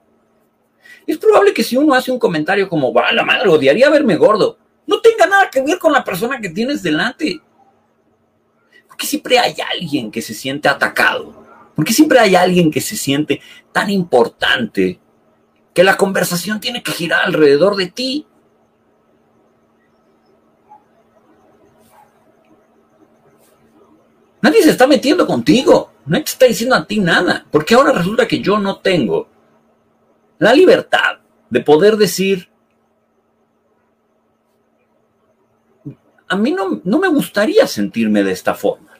[1.07, 4.57] Es probable que si uno hace un comentario como, va la madre, odiaría verme gordo,
[4.85, 7.41] no tenga nada que ver con la persona que tienes delante.
[8.87, 11.41] Porque siempre hay alguien que se siente atacado.
[11.75, 14.99] Porque siempre hay alguien que se siente tan importante
[15.73, 18.27] que la conversación tiene que girar alrededor de ti.
[24.41, 25.91] Nadie se está metiendo contigo.
[26.05, 27.45] Nadie te está diciendo a ti nada.
[27.51, 29.27] Porque ahora resulta que yo no tengo
[30.39, 32.49] la libertad de poder decir,
[36.27, 38.91] a mí no, no me gustaría sentirme de esta forma.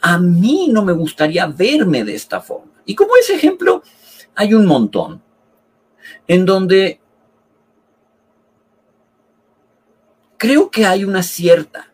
[0.00, 2.72] A mí no me gustaría verme de esta forma.
[2.84, 3.82] Y como ese ejemplo,
[4.34, 5.22] hay un montón
[6.26, 7.00] en donde
[10.36, 11.92] creo que hay una cierta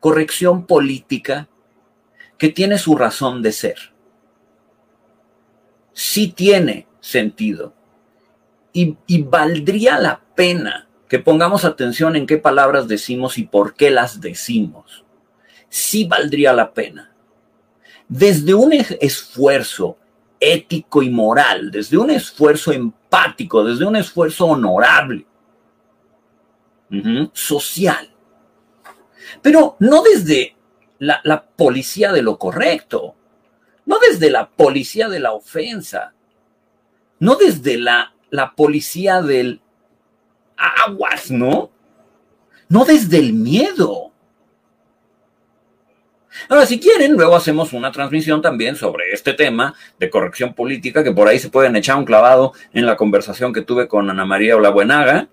[0.00, 1.48] corrección política
[2.38, 3.76] que tiene su razón de ser.
[5.92, 7.74] Sí tiene sentido.
[8.72, 14.20] Y, valdría la pena que pongamos atención en qué palabras decimos y por qué las
[14.20, 15.04] decimos.
[15.70, 17.14] Sí valdría la pena.
[18.08, 19.96] Desde un esfuerzo
[20.38, 25.26] ético y moral, desde un esfuerzo empático, desde un esfuerzo honorable,
[27.32, 28.10] social.
[29.40, 30.55] Pero no desde
[30.98, 33.14] la, la, policía de lo correcto,
[33.84, 36.12] no desde la policía de la ofensa,
[37.18, 39.60] no desde la, la policía del
[40.56, 41.70] aguas, ¿no?
[42.68, 44.12] No desde el miedo.
[46.48, 51.12] Ahora, si quieren, luego hacemos una transmisión también sobre este tema de corrección política, que
[51.12, 54.56] por ahí se pueden echar un clavado en la conversación que tuve con Ana María
[54.56, 55.28] Olabuenaga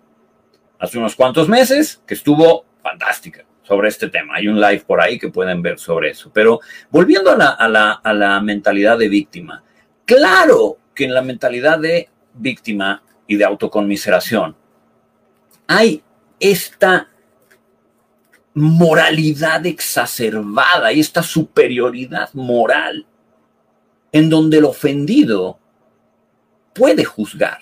[0.80, 4.36] hace unos cuantos meses, que estuvo fantástica sobre este tema.
[4.36, 6.32] Hay un live por ahí que pueden ver sobre eso.
[6.34, 6.60] Pero
[6.91, 9.63] volviendo a la, a la, a la mentalidad de víctima,
[10.06, 14.56] claro que en la mentalidad de víctima y de autoconmiseración
[15.67, 16.04] hay
[16.39, 17.10] esta
[18.54, 23.08] moralidad exacerbada y esta superioridad moral
[24.12, 25.60] en donde el ofendido
[26.73, 27.60] puede juzgar.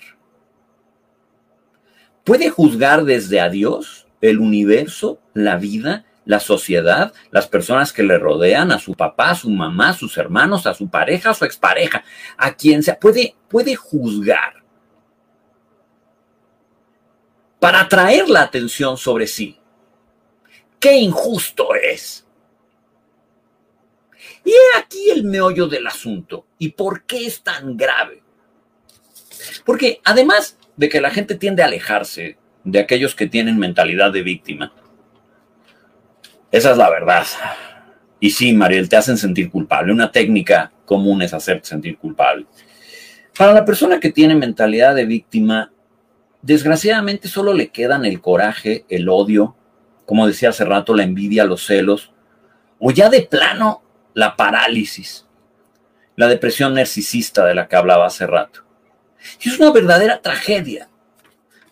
[2.24, 8.18] Puede juzgar desde a Dios, el universo, la vida, la sociedad, las personas que le
[8.18, 11.44] rodean, a su papá, a su mamá, a sus hermanos, a su pareja, a su
[11.44, 12.04] expareja,
[12.36, 14.62] a quien sea, puede, puede juzgar
[17.58, 19.58] para atraer la atención sobre sí.
[20.80, 22.26] ¡Qué injusto es!
[24.44, 26.46] Y he aquí el meollo del asunto.
[26.58, 28.22] ¿Y por qué es tan grave?
[29.64, 34.22] Porque además de que la gente tiende a alejarse de aquellos que tienen mentalidad de
[34.22, 34.72] víctima,
[36.50, 37.24] esa es la verdad.
[38.20, 39.92] Y sí, Mariel, te hacen sentir culpable.
[39.92, 42.46] Una técnica común es hacerte sentir culpable.
[43.36, 45.72] Para la persona que tiene mentalidad de víctima,
[46.42, 49.56] desgraciadamente solo le quedan el coraje, el odio,
[50.04, 52.12] como decía hace rato, la envidia, los celos,
[52.78, 55.26] o ya de plano la parálisis,
[56.16, 58.60] la depresión narcisista de la que hablaba hace rato.
[59.40, 60.88] Y es una verdadera tragedia,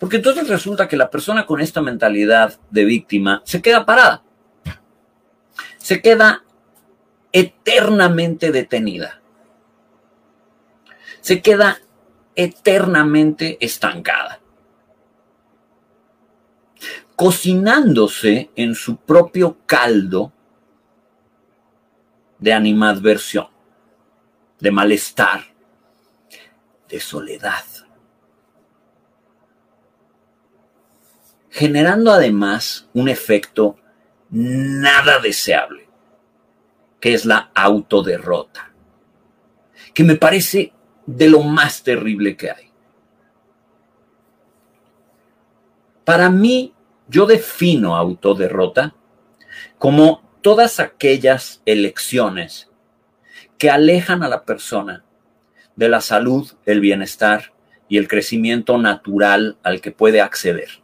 [0.01, 4.25] porque entonces resulta que la persona con esta mentalidad de víctima se queda parada
[5.81, 6.45] se queda
[7.33, 9.21] eternamente detenida.
[11.21, 11.79] Se queda
[12.35, 14.41] eternamente estancada.
[17.17, 20.33] Cocinándose en su propio caldo
[22.39, 23.49] de animadversión,
[24.59, 25.45] de malestar,
[26.89, 27.65] de soledad.
[31.51, 33.77] Generando además un efecto
[34.31, 35.89] nada deseable,
[37.01, 38.73] que es la autoderrota,
[39.93, 40.73] que me parece
[41.07, 42.71] de lo más terrible que hay.
[46.05, 46.73] Para mí,
[47.09, 48.95] yo defino autoderrota
[49.79, 52.71] como todas aquellas elecciones
[53.59, 55.05] que alejan a la persona
[55.77, 57.53] de la salud, el bienestar
[57.89, 60.81] y el crecimiento natural al que puede acceder.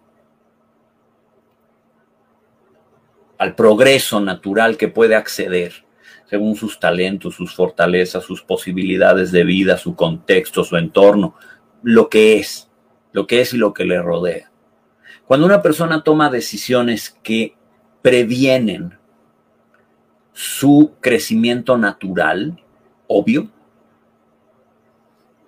[3.39, 5.87] Al progreso natural que puede acceder
[6.29, 11.35] según sus talentos, sus fortalezas, sus posibilidades de vida, su contexto, su entorno,
[11.83, 12.69] lo que es,
[13.13, 14.51] lo que es y lo que le rodea.
[15.27, 17.57] Cuando una persona toma decisiones que
[18.03, 18.99] previenen
[20.33, 22.63] su crecimiento natural,
[23.07, 23.49] obvio,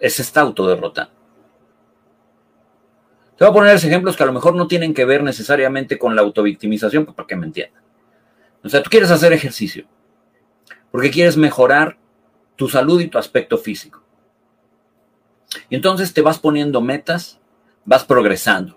[0.01, 1.11] es esta autoderrota.
[3.39, 6.16] Te voy a poner ejemplos que a lo mejor no tienen que ver necesariamente con
[6.16, 7.84] la autovictimización, para que me entiendan.
[8.64, 9.86] O sea, tú quieres hacer ejercicio
[10.91, 11.99] porque quieres mejorar
[12.57, 14.03] tu salud y tu aspecto físico.
[15.70, 17.39] Y entonces te vas poniendo metas,
[17.84, 18.76] vas progresando,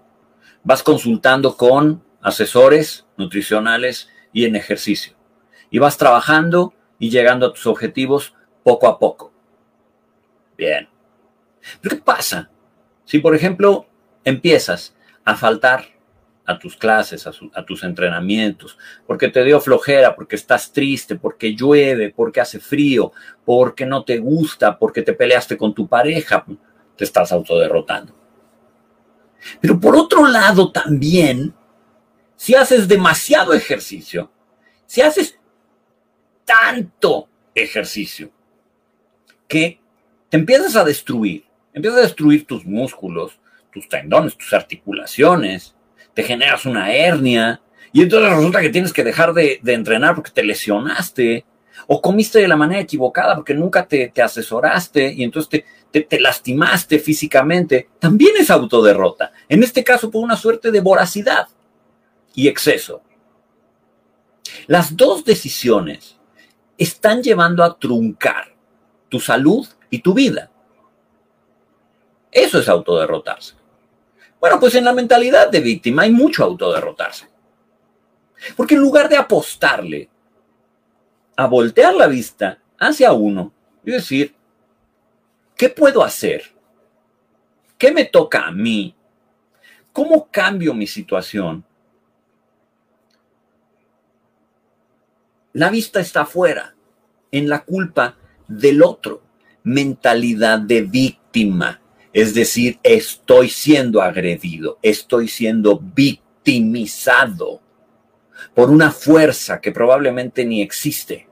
[0.64, 5.16] vas consultando con asesores nutricionales y en ejercicio.
[5.72, 9.34] Y vas trabajando y llegando a tus objetivos poco a poco.
[10.56, 10.88] Bien.
[11.82, 12.52] Pero ¿qué pasa
[13.06, 13.88] si, por ejemplo,
[14.24, 14.96] empiezas
[15.26, 15.86] a faltar
[16.46, 22.12] a tus clases, a, tus entrenamientos, porque te dio flojera, porque estás triste, porque llueve,
[22.16, 23.12] porque hace frío,
[23.46, 26.46] porque no te gusta, porque te peleaste con tu pareja,
[26.96, 28.16] te estás autoderrotando.
[29.60, 31.54] Pero por otro lado también,
[32.36, 34.32] si haces demasiado ejercicio,
[34.86, 35.40] si haces
[36.46, 38.32] tanto ejercicio,
[39.48, 39.80] que
[40.30, 43.41] te empiezas a destruir, empiezas a destruir tus músculos,
[43.72, 45.76] tus tendones, tus articulaciones,
[46.14, 47.62] te generas una hernia
[47.94, 51.46] y entonces resulta que tienes que dejar de, entrenar porque te lesionaste
[51.88, 57.00] o comiste de la manera equivocada porque nunca te, asesoraste y entonces te, te, lastimaste
[57.00, 59.32] físicamente, también es autoderrota.
[59.50, 61.48] En este caso por una suerte de voracidad
[62.34, 63.02] y exceso.
[64.68, 66.18] Las dos decisiones
[66.78, 68.56] están llevando a truncar
[69.10, 70.50] tu salud y tu vida.
[72.32, 73.61] Eso es autoderrotarse.
[74.42, 77.30] Bueno, pues en la mentalidad de víctima hay mucho autoderrotarse.
[78.58, 80.10] Porque en lugar de apostarle
[81.38, 83.54] a voltear la vista hacia uno
[83.86, 84.34] y decir,
[85.56, 86.56] ¿qué puedo hacer?
[87.78, 88.96] ¿Qué me toca a mí?
[89.94, 91.64] ¿Cómo cambio mi situación?
[95.54, 96.74] La vista está afuera,
[97.32, 98.18] en la culpa
[98.48, 99.22] del otro,
[99.64, 101.81] mentalidad de víctima.
[102.14, 107.62] Es decir, estoy siendo agredido, estoy siendo victimizado
[108.54, 111.28] por una fuerza que probablemente ni existe.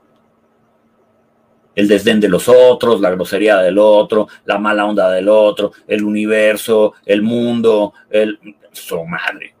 [1.74, 6.02] El desdén de los otros, la grosería del otro, la mala onda del otro, el
[6.02, 8.38] universo, el mundo, el...
[8.72, 9.54] su madre.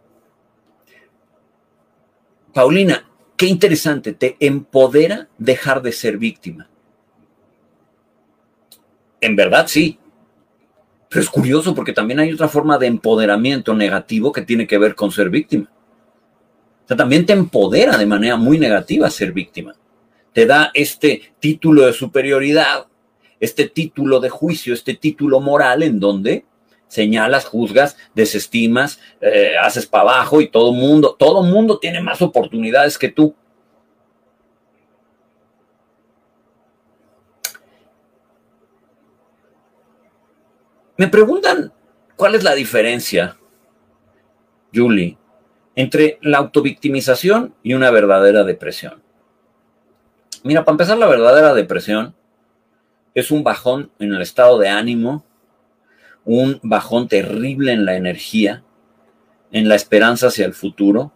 [2.52, 6.68] Paulina, qué interesante, te empodera dejar de ser víctima.
[9.20, 9.99] En verdad sí,
[11.10, 14.94] pero es curioso porque también hay otra forma de empoderamiento negativo que tiene que ver
[14.94, 15.68] con ser víctima.
[16.84, 19.74] O sea, también te empodera de manera muy negativa ser víctima.
[20.32, 22.86] Te da este título de superioridad,
[23.40, 26.44] este título de juicio, este título moral en donde
[26.86, 32.98] señalas, juzgas, desestimas, eh, haces para abajo y todo mundo, todo mundo tiene más oportunidades
[32.98, 33.34] que tú.
[41.00, 41.72] Me preguntan
[42.14, 43.38] cuál es la diferencia,
[44.70, 45.16] Julie,
[45.74, 49.02] entre la autovictimización y una verdadera depresión.
[50.42, 52.14] Mira, para empezar, la verdadera depresión
[53.14, 55.24] es un bajón en el estado de ánimo,
[56.26, 58.62] un bajón terrible en la energía,
[59.52, 61.14] en la esperanza hacia el futuro,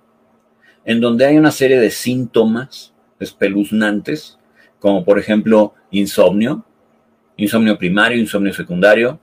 [0.86, 4.38] en donde hay una serie de síntomas espeluznantes,
[4.78, 6.64] como por ejemplo insomnio,
[7.36, 9.20] insomnio primario, insomnio secundario,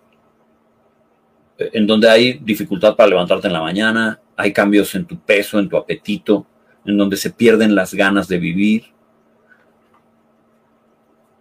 [1.74, 5.70] en donde hay dificultad para levantarte en la mañana, hay cambios en tu peso, en
[5.70, 6.46] tu apetito,
[6.86, 8.86] en donde se pierden las ganas de vivir.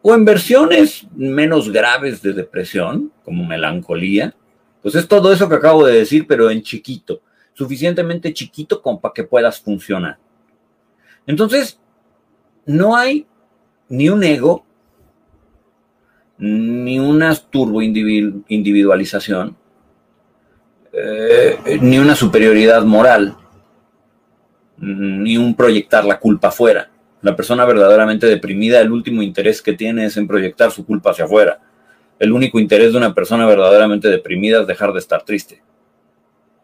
[0.02, 4.34] O en versiones menos graves de depresión, como melancolía,
[4.82, 7.20] pues es todo eso que acabo de decir, pero en chiquito,
[7.52, 10.18] suficientemente chiquito como para que puedas funcionar.
[11.26, 11.78] Entonces,
[12.64, 13.26] no hay
[13.88, 14.64] ni un ego,
[16.38, 19.56] ni una turbo individualización,
[20.92, 23.36] eh, ni una superioridad moral,
[24.78, 26.90] ni un proyectar la culpa afuera.
[27.22, 31.26] La persona verdaderamente deprimida, el último interés que tiene es en proyectar su culpa hacia
[31.26, 31.60] afuera.
[32.18, 35.62] El único interés de una persona verdaderamente deprimida es dejar de estar triste.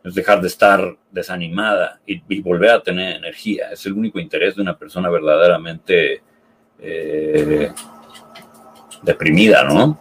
[0.03, 3.71] es dejar de estar desanimada y, volver a tener energía.
[3.73, 6.23] Es el único interés de una persona verdaderamente
[6.79, 7.73] eh,
[9.03, 9.99] deprimida, ¿no?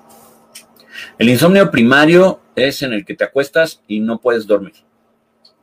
[1.17, 4.73] El insomnio primario es en el que te acuestas y no puedes dormir.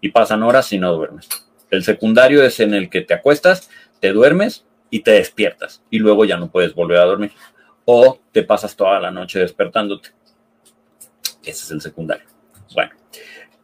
[0.00, 1.28] Y pasan horas y no duermes.
[1.70, 3.70] El secundario es en el que te acuestas,
[4.00, 5.82] te duermes y te despiertas.
[5.90, 7.32] Y luego ya no puedes volver a dormir.
[7.84, 10.10] O te pasas toda la noche despertándote.
[11.42, 12.26] Ese es el secundario.
[12.74, 12.92] Bueno.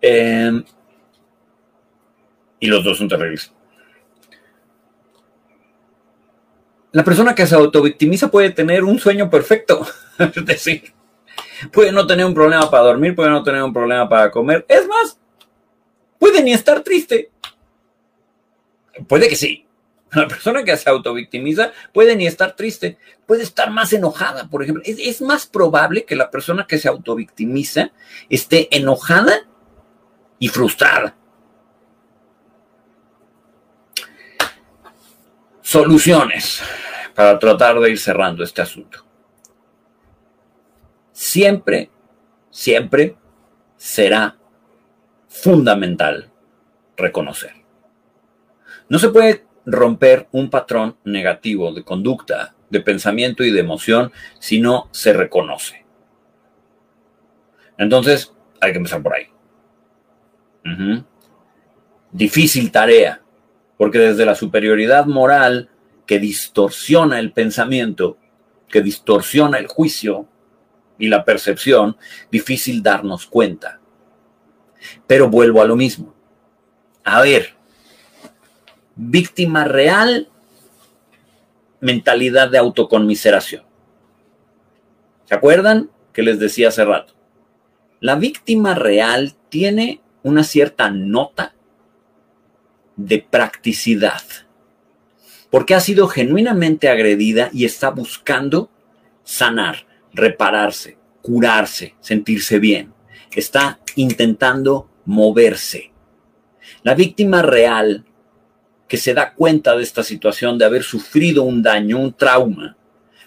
[0.00, 0.64] Em,
[2.60, 3.52] y los dos son terribles.
[6.92, 9.86] La persona que se autovictimiza puede tener un sueño perfecto.
[10.18, 10.92] es decir,
[11.72, 14.64] puede no tener un problema para dormir, puede no tener un problema para comer.
[14.68, 15.18] Es más,
[16.18, 17.30] puede ni estar triste.
[19.06, 19.68] Puede que sí.
[20.12, 24.82] La persona que se autovictimiza puede ni estar triste, puede estar más enojada, por ejemplo.
[24.86, 27.90] Es, más probable que la persona que se autovictimiza
[28.30, 29.46] esté enojada
[30.38, 31.14] y frustrada.
[35.60, 36.62] Soluciones
[37.14, 39.04] para tratar de ir cerrando este asunto.
[41.18, 41.90] Siempre,
[42.48, 43.16] siempre
[43.76, 44.36] será
[45.26, 46.30] fundamental
[46.96, 47.54] reconocer.
[48.88, 54.60] No se puede romper un patrón negativo de conducta, de pensamiento y de emoción si
[54.60, 55.84] no se reconoce.
[57.78, 59.26] Entonces, hay que empezar por ahí.
[62.12, 63.22] Difícil tarea,
[63.76, 65.68] porque desde la superioridad moral
[66.06, 68.18] que distorsiona el pensamiento,
[68.68, 70.28] que distorsiona el juicio
[70.98, 71.96] y la percepción,
[72.30, 73.80] difícil darnos cuenta.
[75.06, 76.14] Pero vuelvo a lo mismo.
[77.04, 77.54] A ver,
[78.96, 80.28] víctima real,
[81.80, 83.64] mentalidad de autoconmiseración.
[85.24, 87.14] ¿Se acuerdan que les decía hace rato?
[88.00, 91.54] La víctima real tiene una cierta nota
[92.96, 94.22] de practicidad,
[95.50, 98.70] porque ha sido genuinamente agredida y está buscando
[99.22, 102.92] sanar, repararse, curarse, sentirse bien.
[103.34, 105.92] Está intentando moverse.
[106.82, 108.04] La víctima real
[108.88, 112.76] que se da cuenta de esta situación, de haber sufrido un daño, un trauma,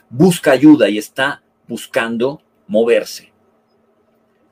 [0.09, 3.31] busca ayuda y está buscando moverse.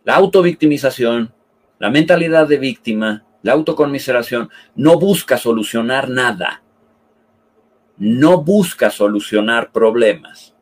[0.03, 1.33] La autovictimización
[1.79, 6.61] la mentalidad de víctima, la autoconmiseración, no busca solucionar nada.
[7.97, 10.53] No busca solucionar problemas.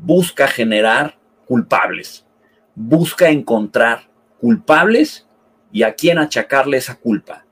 [0.00, 2.26] Busca generar culpables.
[2.74, 4.08] Busca encontrar
[4.40, 5.26] culpables
[5.72, 7.44] y a quién achacarle esa culpa.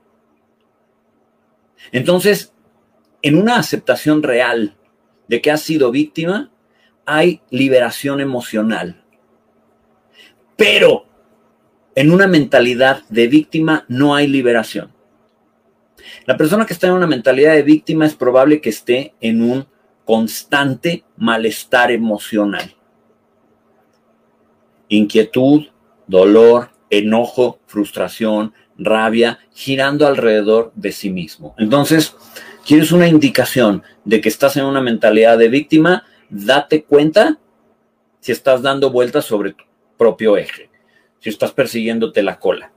[1.91, 2.53] Entonces,
[3.21, 4.77] en una aceptación real
[5.27, 6.51] de que has sido víctima,
[7.05, 9.03] hay liberación emocional.
[10.55, 11.05] Pero
[11.95, 14.93] en una mentalidad de víctima no hay liberación.
[16.25, 19.67] La persona que está en una mentalidad de víctima es probable que esté en un
[20.07, 22.73] constante malestar emocional.
[24.87, 25.67] Inquietud,
[26.07, 31.53] dolor, enojo, frustración, rabia, girando alrededor de sí mismo.
[31.59, 32.15] Entonces,
[32.65, 36.05] ¿quieres una indicación de que estás en una mentalidad de víctima?
[36.31, 37.37] Date cuenta
[38.19, 39.63] si estás dando vueltas sobre tu
[39.97, 40.71] propio eje
[41.19, 42.71] si estás persiguiéndote la cola.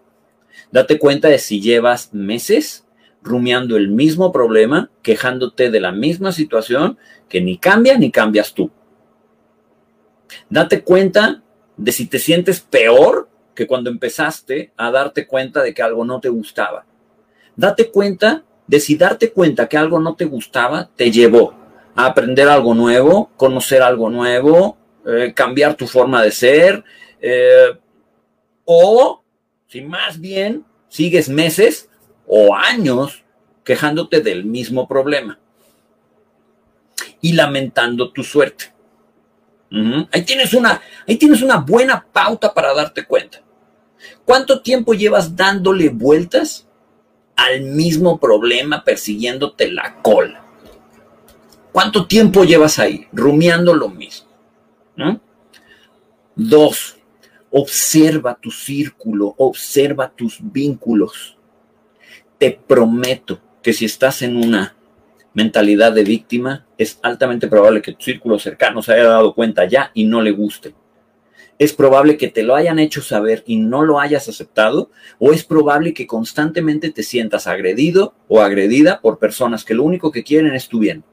[0.72, 2.86] Date cuenta de si llevas meses
[3.22, 6.98] rumiando el mismo problema, quejándote de la misma situación
[7.30, 8.70] que ni cambia ni cambias tú.
[10.50, 11.42] Date cuenta
[11.76, 16.20] de si te sientes peor que cuando empezaste a darte cuenta de que algo no
[16.20, 16.84] te gustaba.
[17.56, 21.54] Date cuenta de si darte cuenta que algo no te gustaba te llevó
[21.94, 24.76] a aprender algo nuevo, conocer algo nuevo,
[25.06, 26.84] eh, cambiar tu forma de ser,
[27.20, 27.78] eh,
[28.64, 29.22] o
[29.68, 31.88] si más bien sigues meses
[32.26, 33.24] o años
[33.62, 35.38] quejándote del mismo problema
[37.20, 38.72] y lamentando tu suerte.
[40.12, 43.42] ahí, tienes una, ahí tienes una buena pauta para darte cuenta.
[44.24, 46.66] ¿Cuánto tiempo llevas dándole vueltas
[47.36, 50.42] al mismo problema persiguiéndote la cola?
[51.72, 54.28] ¿Cuánto tiempo llevas ahí rumiando lo mismo?
[56.34, 57.00] Dos,
[57.52, 61.36] Observa tu círculo, observa tus vínculos.
[62.38, 64.76] Te prometo que si estás en una
[65.34, 69.90] mentalidad de víctima, es altamente probable que tu círculo cercano se haya dado cuenta ya
[69.94, 70.74] y no le guste.
[71.58, 75.44] Es probable que te lo hayan hecho saber y no lo hayas aceptado, o es
[75.44, 80.54] probable que constantemente te sientas agredido o agredida por personas que lo único que quieren
[80.54, 81.04] es tu bien.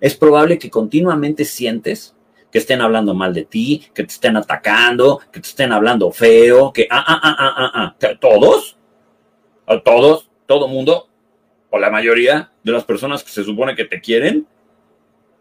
[0.00, 2.14] Es probable que continuamente sientes
[2.52, 6.72] que estén hablando mal de ti, que te estén atacando, que te estén hablando feo,
[6.72, 8.76] que ah, ah, ah, ah, ah, ah, todos.
[9.66, 11.08] a todos, todo mundo,
[11.72, 14.46] o la mayoría de las personas que se supone que te quieren,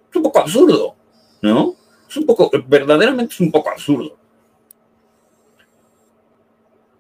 [0.10, 0.96] es un poco absurdo,
[1.42, 1.76] ¿no?
[2.10, 4.18] Es un poco, verdaderamente es un poco absurdo.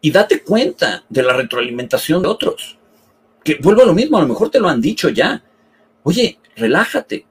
[0.02, 2.78] Y date cuenta de la retroalimentación de otros.
[3.42, 5.42] Que vuelvo a lo mismo, a lo mejor te lo han dicho ya.
[6.04, 7.26] Oye, relájate.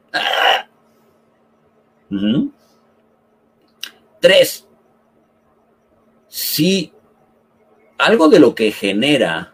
[4.21, 4.67] Tres,
[6.29, 6.95] si
[7.99, 9.53] algo de lo que genera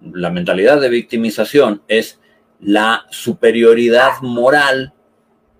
[0.00, 2.20] la mentalidad de victimización es
[2.60, 4.92] la superioridad moral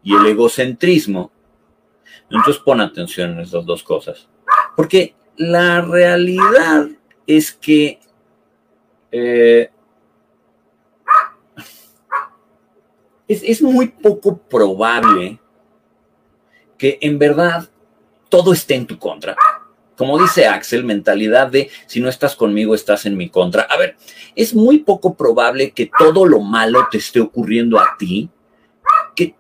[0.03, 1.30] y el egocentrismo,
[2.30, 4.28] entonces pon atención en estas dos cosas.
[4.76, 6.89] Porque la realidad
[7.26, 8.01] es que
[9.11, 9.70] eh,
[13.26, 15.39] es, es muy poco probable
[16.76, 17.68] que en verdad
[18.28, 19.36] todo esté en tu contra.
[19.99, 23.62] Como dice Axel, mentalidad de si no estás conmigo, estás en mi contra.
[23.62, 23.96] A ver,
[24.36, 28.30] es muy poco probable que todo lo malo te esté ocurriendo a ti,
[29.16, 29.34] que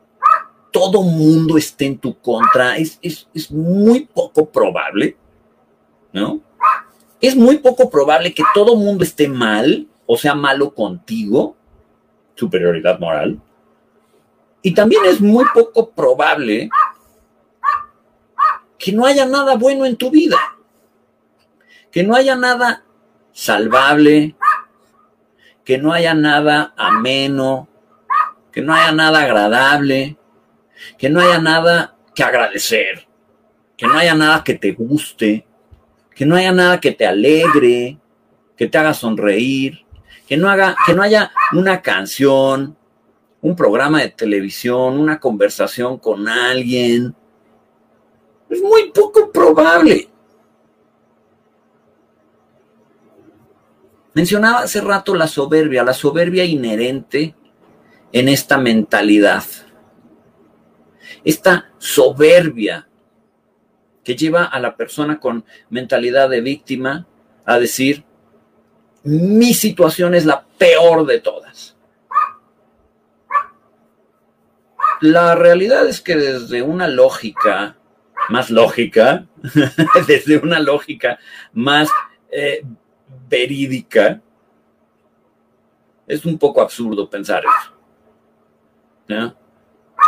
[0.72, 2.76] todo mundo esté en tu contra.
[2.76, 5.16] Es, es muy poco probable,
[6.12, 6.40] ¿no?
[7.20, 11.56] Es muy poco probable que todo mundo esté mal, o sea, malo contigo,
[12.34, 13.40] superioridad moral.
[14.62, 16.68] Y también es muy poco probable
[18.78, 20.38] que no haya nada bueno en tu vida,
[21.90, 22.84] que no haya nada
[23.32, 24.36] salvable,
[25.64, 27.68] que no haya nada ameno,
[28.52, 30.16] que no haya nada agradable,
[30.96, 33.06] que no haya nada que agradecer,
[33.76, 35.46] que no haya nada que te guste,
[36.14, 37.98] que no haya nada que te alegre,
[38.56, 39.84] que te haga sonreír,
[40.26, 42.76] que no haga, que no haya una canción,
[43.40, 47.14] un programa de televisión, una conversación con alguien,
[48.48, 50.08] es muy poco probable.
[54.14, 57.34] Mencionaba hace rato la soberbia, la soberbia inherente
[58.12, 59.44] en esta mentalidad.
[61.24, 62.88] Esta soberbia
[64.02, 67.06] que lleva a la persona con mentalidad de víctima
[67.44, 68.04] a decir,
[69.04, 71.76] mi situación es la peor de todas.
[75.00, 77.77] La realidad es que desde una lógica
[78.28, 79.26] más lógica,
[80.06, 81.18] desde una lógica
[81.52, 81.88] más
[82.30, 82.62] eh,
[83.28, 84.20] verídica,
[86.06, 87.78] es un poco absurdo pensar eso.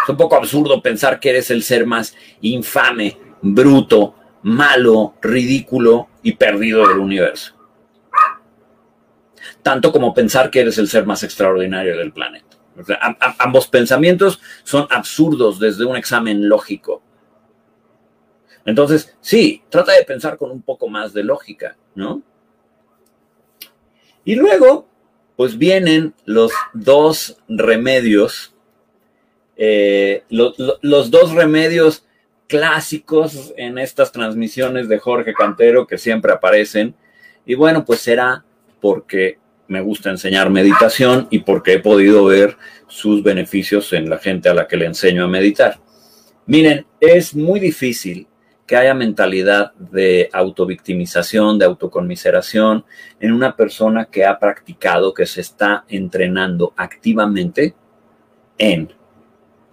[0.02, 6.32] Es un poco absurdo pensar que eres el ser más infame, bruto, malo, ridículo y
[6.32, 7.54] perdido del universo.
[9.62, 12.46] Tanto como pensar que eres el ser más extraordinario del planeta.
[13.38, 17.02] ambos pensamientos son absurdos desde un examen lógico.
[18.64, 22.22] Entonces, sí, trata de pensar con un poco más de lógica, ¿no?
[24.24, 24.86] Y luego,
[25.36, 28.54] pues vienen los dos remedios,
[29.56, 32.04] eh, los dos remedios
[32.46, 36.94] clásicos en estas transmisiones de Jorge Cantero que siempre aparecen.
[37.46, 38.44] Y bueno, pues será
[38.80, 39.38] porque
[39.68, 42.56] me gusta enseñar meditación y porque he podido ver
[42.88, 45.78] sus beneficios en la gente a la que le enseño a meditar.
[46.46, 48.26] Miren, es muy difícil
[48.70, 52.84] que haya mentalidad de autovictimización, de autoconmiseración
[53.18, 57.74] en una persona que ha practicado, que se está entrenando activamente
[58.58, 58.92] en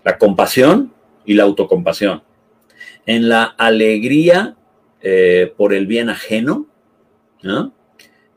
[0.03, 0.91] la compasión
[1.25, 2.23] y la autocompasión,
[3.05, 4.55] en la alegría
[5.03, 6.65] eh, por el bien ajeno,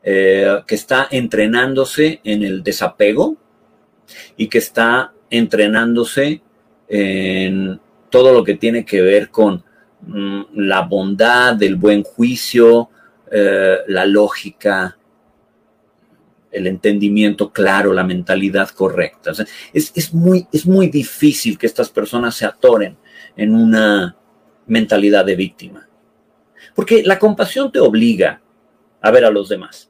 [0.03, 3.35] eh, que está entrenándose en el desapego
[4.37, 6.43] y que está entrenándose
[6.87, 7.79] en
[8.11, 9.63] todo lo que tiene que ver con
[10.07, 12.89] la bondad, el buen juicio,
[13.31, 14.97] eh, la lógica,
[16.51, 19.31] el entendimiento claro, la mentalidad correcta.
[19.73, 22.97] es, muy, es muy difícil que estas personas se atoren
[23.37, 24.15] en una
[24.67, 25.87] mentalidad de víctima.
[26.75, 28.41] Porque la compasión te obliga
[29.01, 29.89] a ver a los demás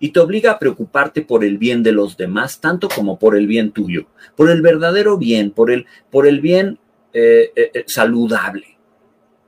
[0.00, 3.46] y te obliga a preocuparte por el bien de los demás, tanto como por el
[3.46, 6.78] bien tuyo, por el verdadero bien, por el, por el bien
[7.12, 8.77] eh, eh, saludable.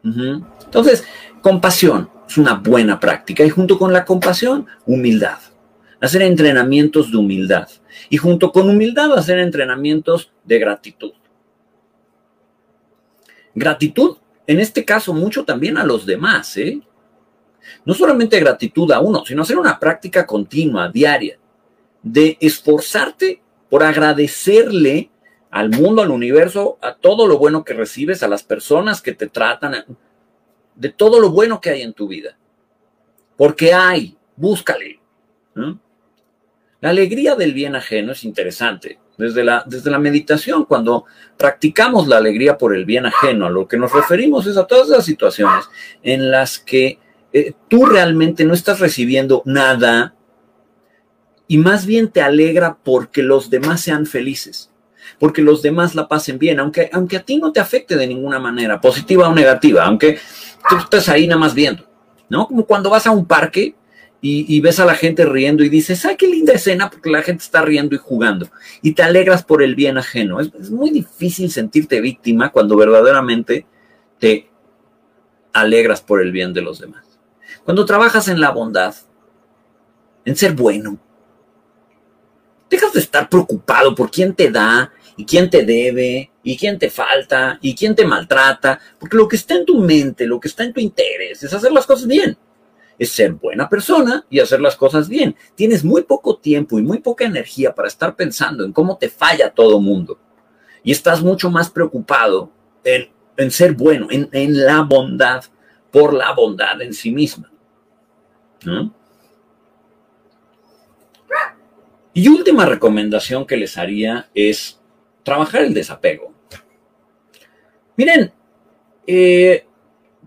[0.03, 1.05] Entonces,
[1.43, 5.39] compasión es una buena práctica y junto con la compasión, humildad.
[6.01, 7.69] Hacer entrenamientos de humildad
[8.09, 11.13] y junto con humildad hacer entrenamientos de gratitud.
[13.55, 16.81] Gratitud, en este caso, mucho también a los demás, ¿eh?
[17.85, 21.39] No solamente gratitud a uno, sino hacer una práctica continua, diaria,
[22.03, 25.11] de esforzarte por agradecerle
[25.51, 29.27] al mundo, al universo, a todo lo bueno que recibes, a las personas que te
[29.27, 29.85] tratan,
[30.75, 32.37] de todo lo bueno que hay en tu vida.
[33.37, 35.01] Porque hay, búscale.
[36.81, 38.99] La alegría del bien ajeno es interesante.
[39.19, 41.05] Desde la, desde la meditación, cuando
[41.37, 44.89] practicamos la alegría por el bien ajeno, a lo que nos referimos es a todas
[44.89, 45.69] las situaciones
[46.03, 46.99] en las que
[47.33, 50.15] eh, tú realmente no estás recibiendo nada
[51.47, 54.70] y más bien te alegra porque los demás sean felices,
[55.21, 58.39] porque los demás la pasen bien, aunque, aunque a ti no te afecte de ninguna
[58.39, 60.19] manera, positiva o negativa, aunque
[60.69, 61.87] tú estés ahí nada más viendo,
[62.31, 62.49] ¿no?
[62.49, 63.75] Como cuando vas a un parque
[64.23, 66.91] y, ves a la gente riendo y dices, ¡ay, qué linda escena!
[66.91, 68.51] Porque la gente está riendo y jugando.
[68.83, 70.41] Y te alegras por el bien ajeno.
[70.41, 73.67] Es, muy difícil sentirte víctima cuando verdaderamente
[74.19, 74.51] te
[75.55, 77.05] alegras por el bien de los demás.
[77.65, 78.95] Cuando trabajas en la bondad,
[80.27, 80.99] en ser bueno,
[82.69, 86.89] dejas de estar preocupado por quién te da y quién te debe y quién te
[86.89, 90.65] falta y quién te maltrata, porque lo que está en tu mente, lo que está
[90.65, 92.37] en tu interés es hacer las cosas bien
[92.99, 95.35] es ser buena persona y hacer las cosas bien.
[95.55, 99.49] Tienes muy poco tiempo y muy poca energía para estar pensando en cómo te falla
[99.51, 100.19] todo mundo.
[100.83, 102.53] Y estás mucho más preocupado
[102.85, 105.45] en, ser bueno, en, la bondad,
[105.91, 107.51] por la bondad en sí misma.
[112.13, 114.80] Y última recomendación que les haría es
[115.23, 116.33] trabajar el desapego.
[117.97, 118.33] Miren,
[119.07, 119.65] eh,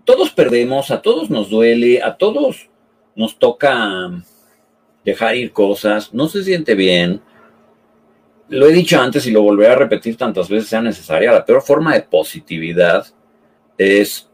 [0.04, 2.68] todos perdemos, a todos nos duele, a todos
[3.16, 4.10] nos toca
[5.04, 7.20] dejar ir cosas, no se siente bien.
[8.48, 11.32] Lo he dicho antes y lo volveré a repetir tantas veces sea necesaria.
[11.32, 13.06] La peor forma de positividad
[13.78, 14.28] es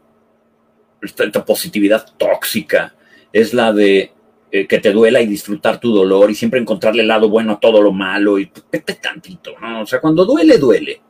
[1.01, 2.93] esta, positividad tóxica,
[3.33, 4.11] es la de
[4.51, 7.59] eh, que te duela y disfrutar tu dolor y siempre encontrarle el lado bueno a
[7.59, 9.81] todo lo malo y vete tantito, ¿no?
[9.81, 11.01] O sea, cuando duele, duele.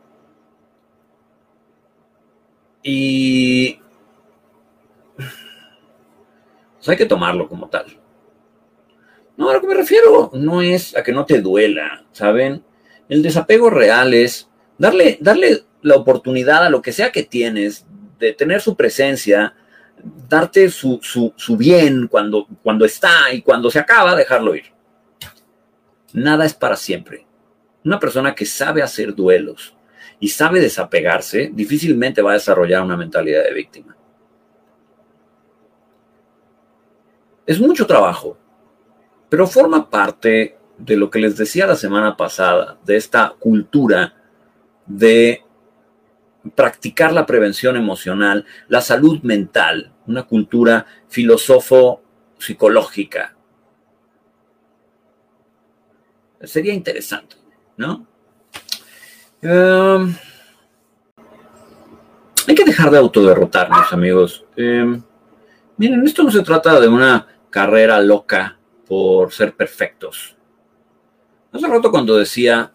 [2.83, 3.79] Y
[6.75, 7.85] pues hay que tomarlo como tal.
[9.37, 12.63] No, a lo que me refiero no es a que no te duela, ¿saben?
[13.09, 17.85] El desapego real es darle, darle la oportunidad a lo que sea que tienes
[18.19, 19.55] de tener su presencia,
[20.29, 24.65] darte su, su, bien cuando, cuando está y cuando se acaba, dejarlo ir.
[26.13, 27.25] Nada es para siempre.
[27.83, 29.75] Una persona que sabe hacer duelos
[30.19, 33.95] y sabe desapegarse difícilmente va a desarrollar una mentalidad de víctima.
[37.45, 38.37] Es mucho trabajo,
[39.29, 44.13] pero forma parte de lo que les decía la semana pasada, de esta cultura
[44.85, 45.43] de
[46.55, 53.35] practicar la prevención emocional, la salud mental, una cultura filosofo-psicológica.
[56.43, 57.35] Sería interesante,
[57.77, 58.07] ¿no?
[59.41, 60.15] Em,
[62.47, 64.45] hay que dejar de autoderrotarnos, amigos.
[64.55, 65.01] Em,
[65.77, 68.57] miren, esto no se trata de una carrera loca
[68.87, 70.35] por ser perfectos.
[71.51, 72.71] Hace rato cuando decía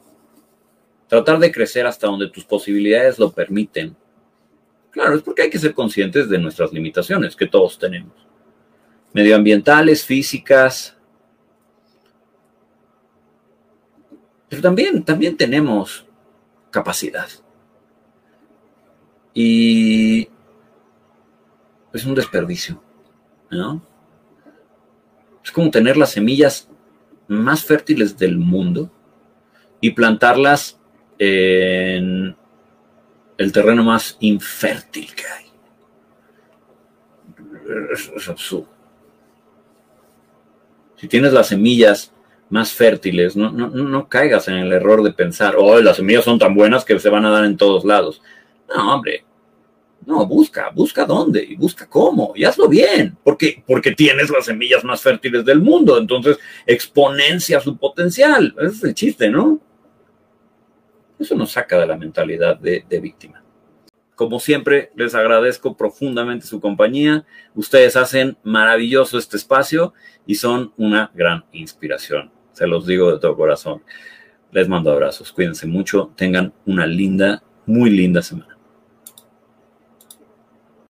[1.09, 3.97] tratar de crecer hasta donde tus posibilidades lo permiten.
[4.97, 8.15] Claro, es porque hay que ser conscientes de nuestras limitaciones que todos tenemos.
[9.13, 10.97] Medioambientales, físicas.
[14.49, 16.07] Pero también, también tenemos
[16.71, 17.29] capacidad.
[19.35, 20.31] Y
[21.93, 22.83] es un desperdicio,
[23.51, 23.83] ¿no?
[25.45, 26.71] Es como tener las semillas
[27.29, 28.91] más fértiles del mundo
[29.79, 30.81] y plantarlas
[31.19, 32.35] en
[33.39, 35.47] el terreno más infértil que hay.
[37.93, 38.69] Es, absurdo.
[40.97, 42.13] Si tienes las semillas
[42.49, 46.55] más fértiles, no, no, caigas en el error de pensar, oh, las semillas son tan
[46.55, 48.23] buenas que se van a dar en todos lados.
[48.69, 49.25] No, hombre,
[50.07, 54.85] no, busca, busca dónde y busca cómo y hazlo bien, porque, porque tienes las semillas
[54.85, 58.55] más fértiles del mundo, entonces exponencia su potencial.
[58.59, 59.61] Ese es el chiste, ¿no?
[61.19, 63.43] Eso nos saca de la mentalidad de, de víctima.
[64.15, 67.27] Como siempre, les agradezco profundamente su compañía.
[67.55, 69.93] Ustedes hacen maravilloso este espacio
[70.27, 72.31] y son una gran inspiración.
[72.53, 73.83] Se los digo de todo corazón.
[74.53, 75.33] Les mando abrazos.
[75.33, 76.13] Cuídense mucho.
[76.17, 78.56] Tengan una linda, muy linda semana.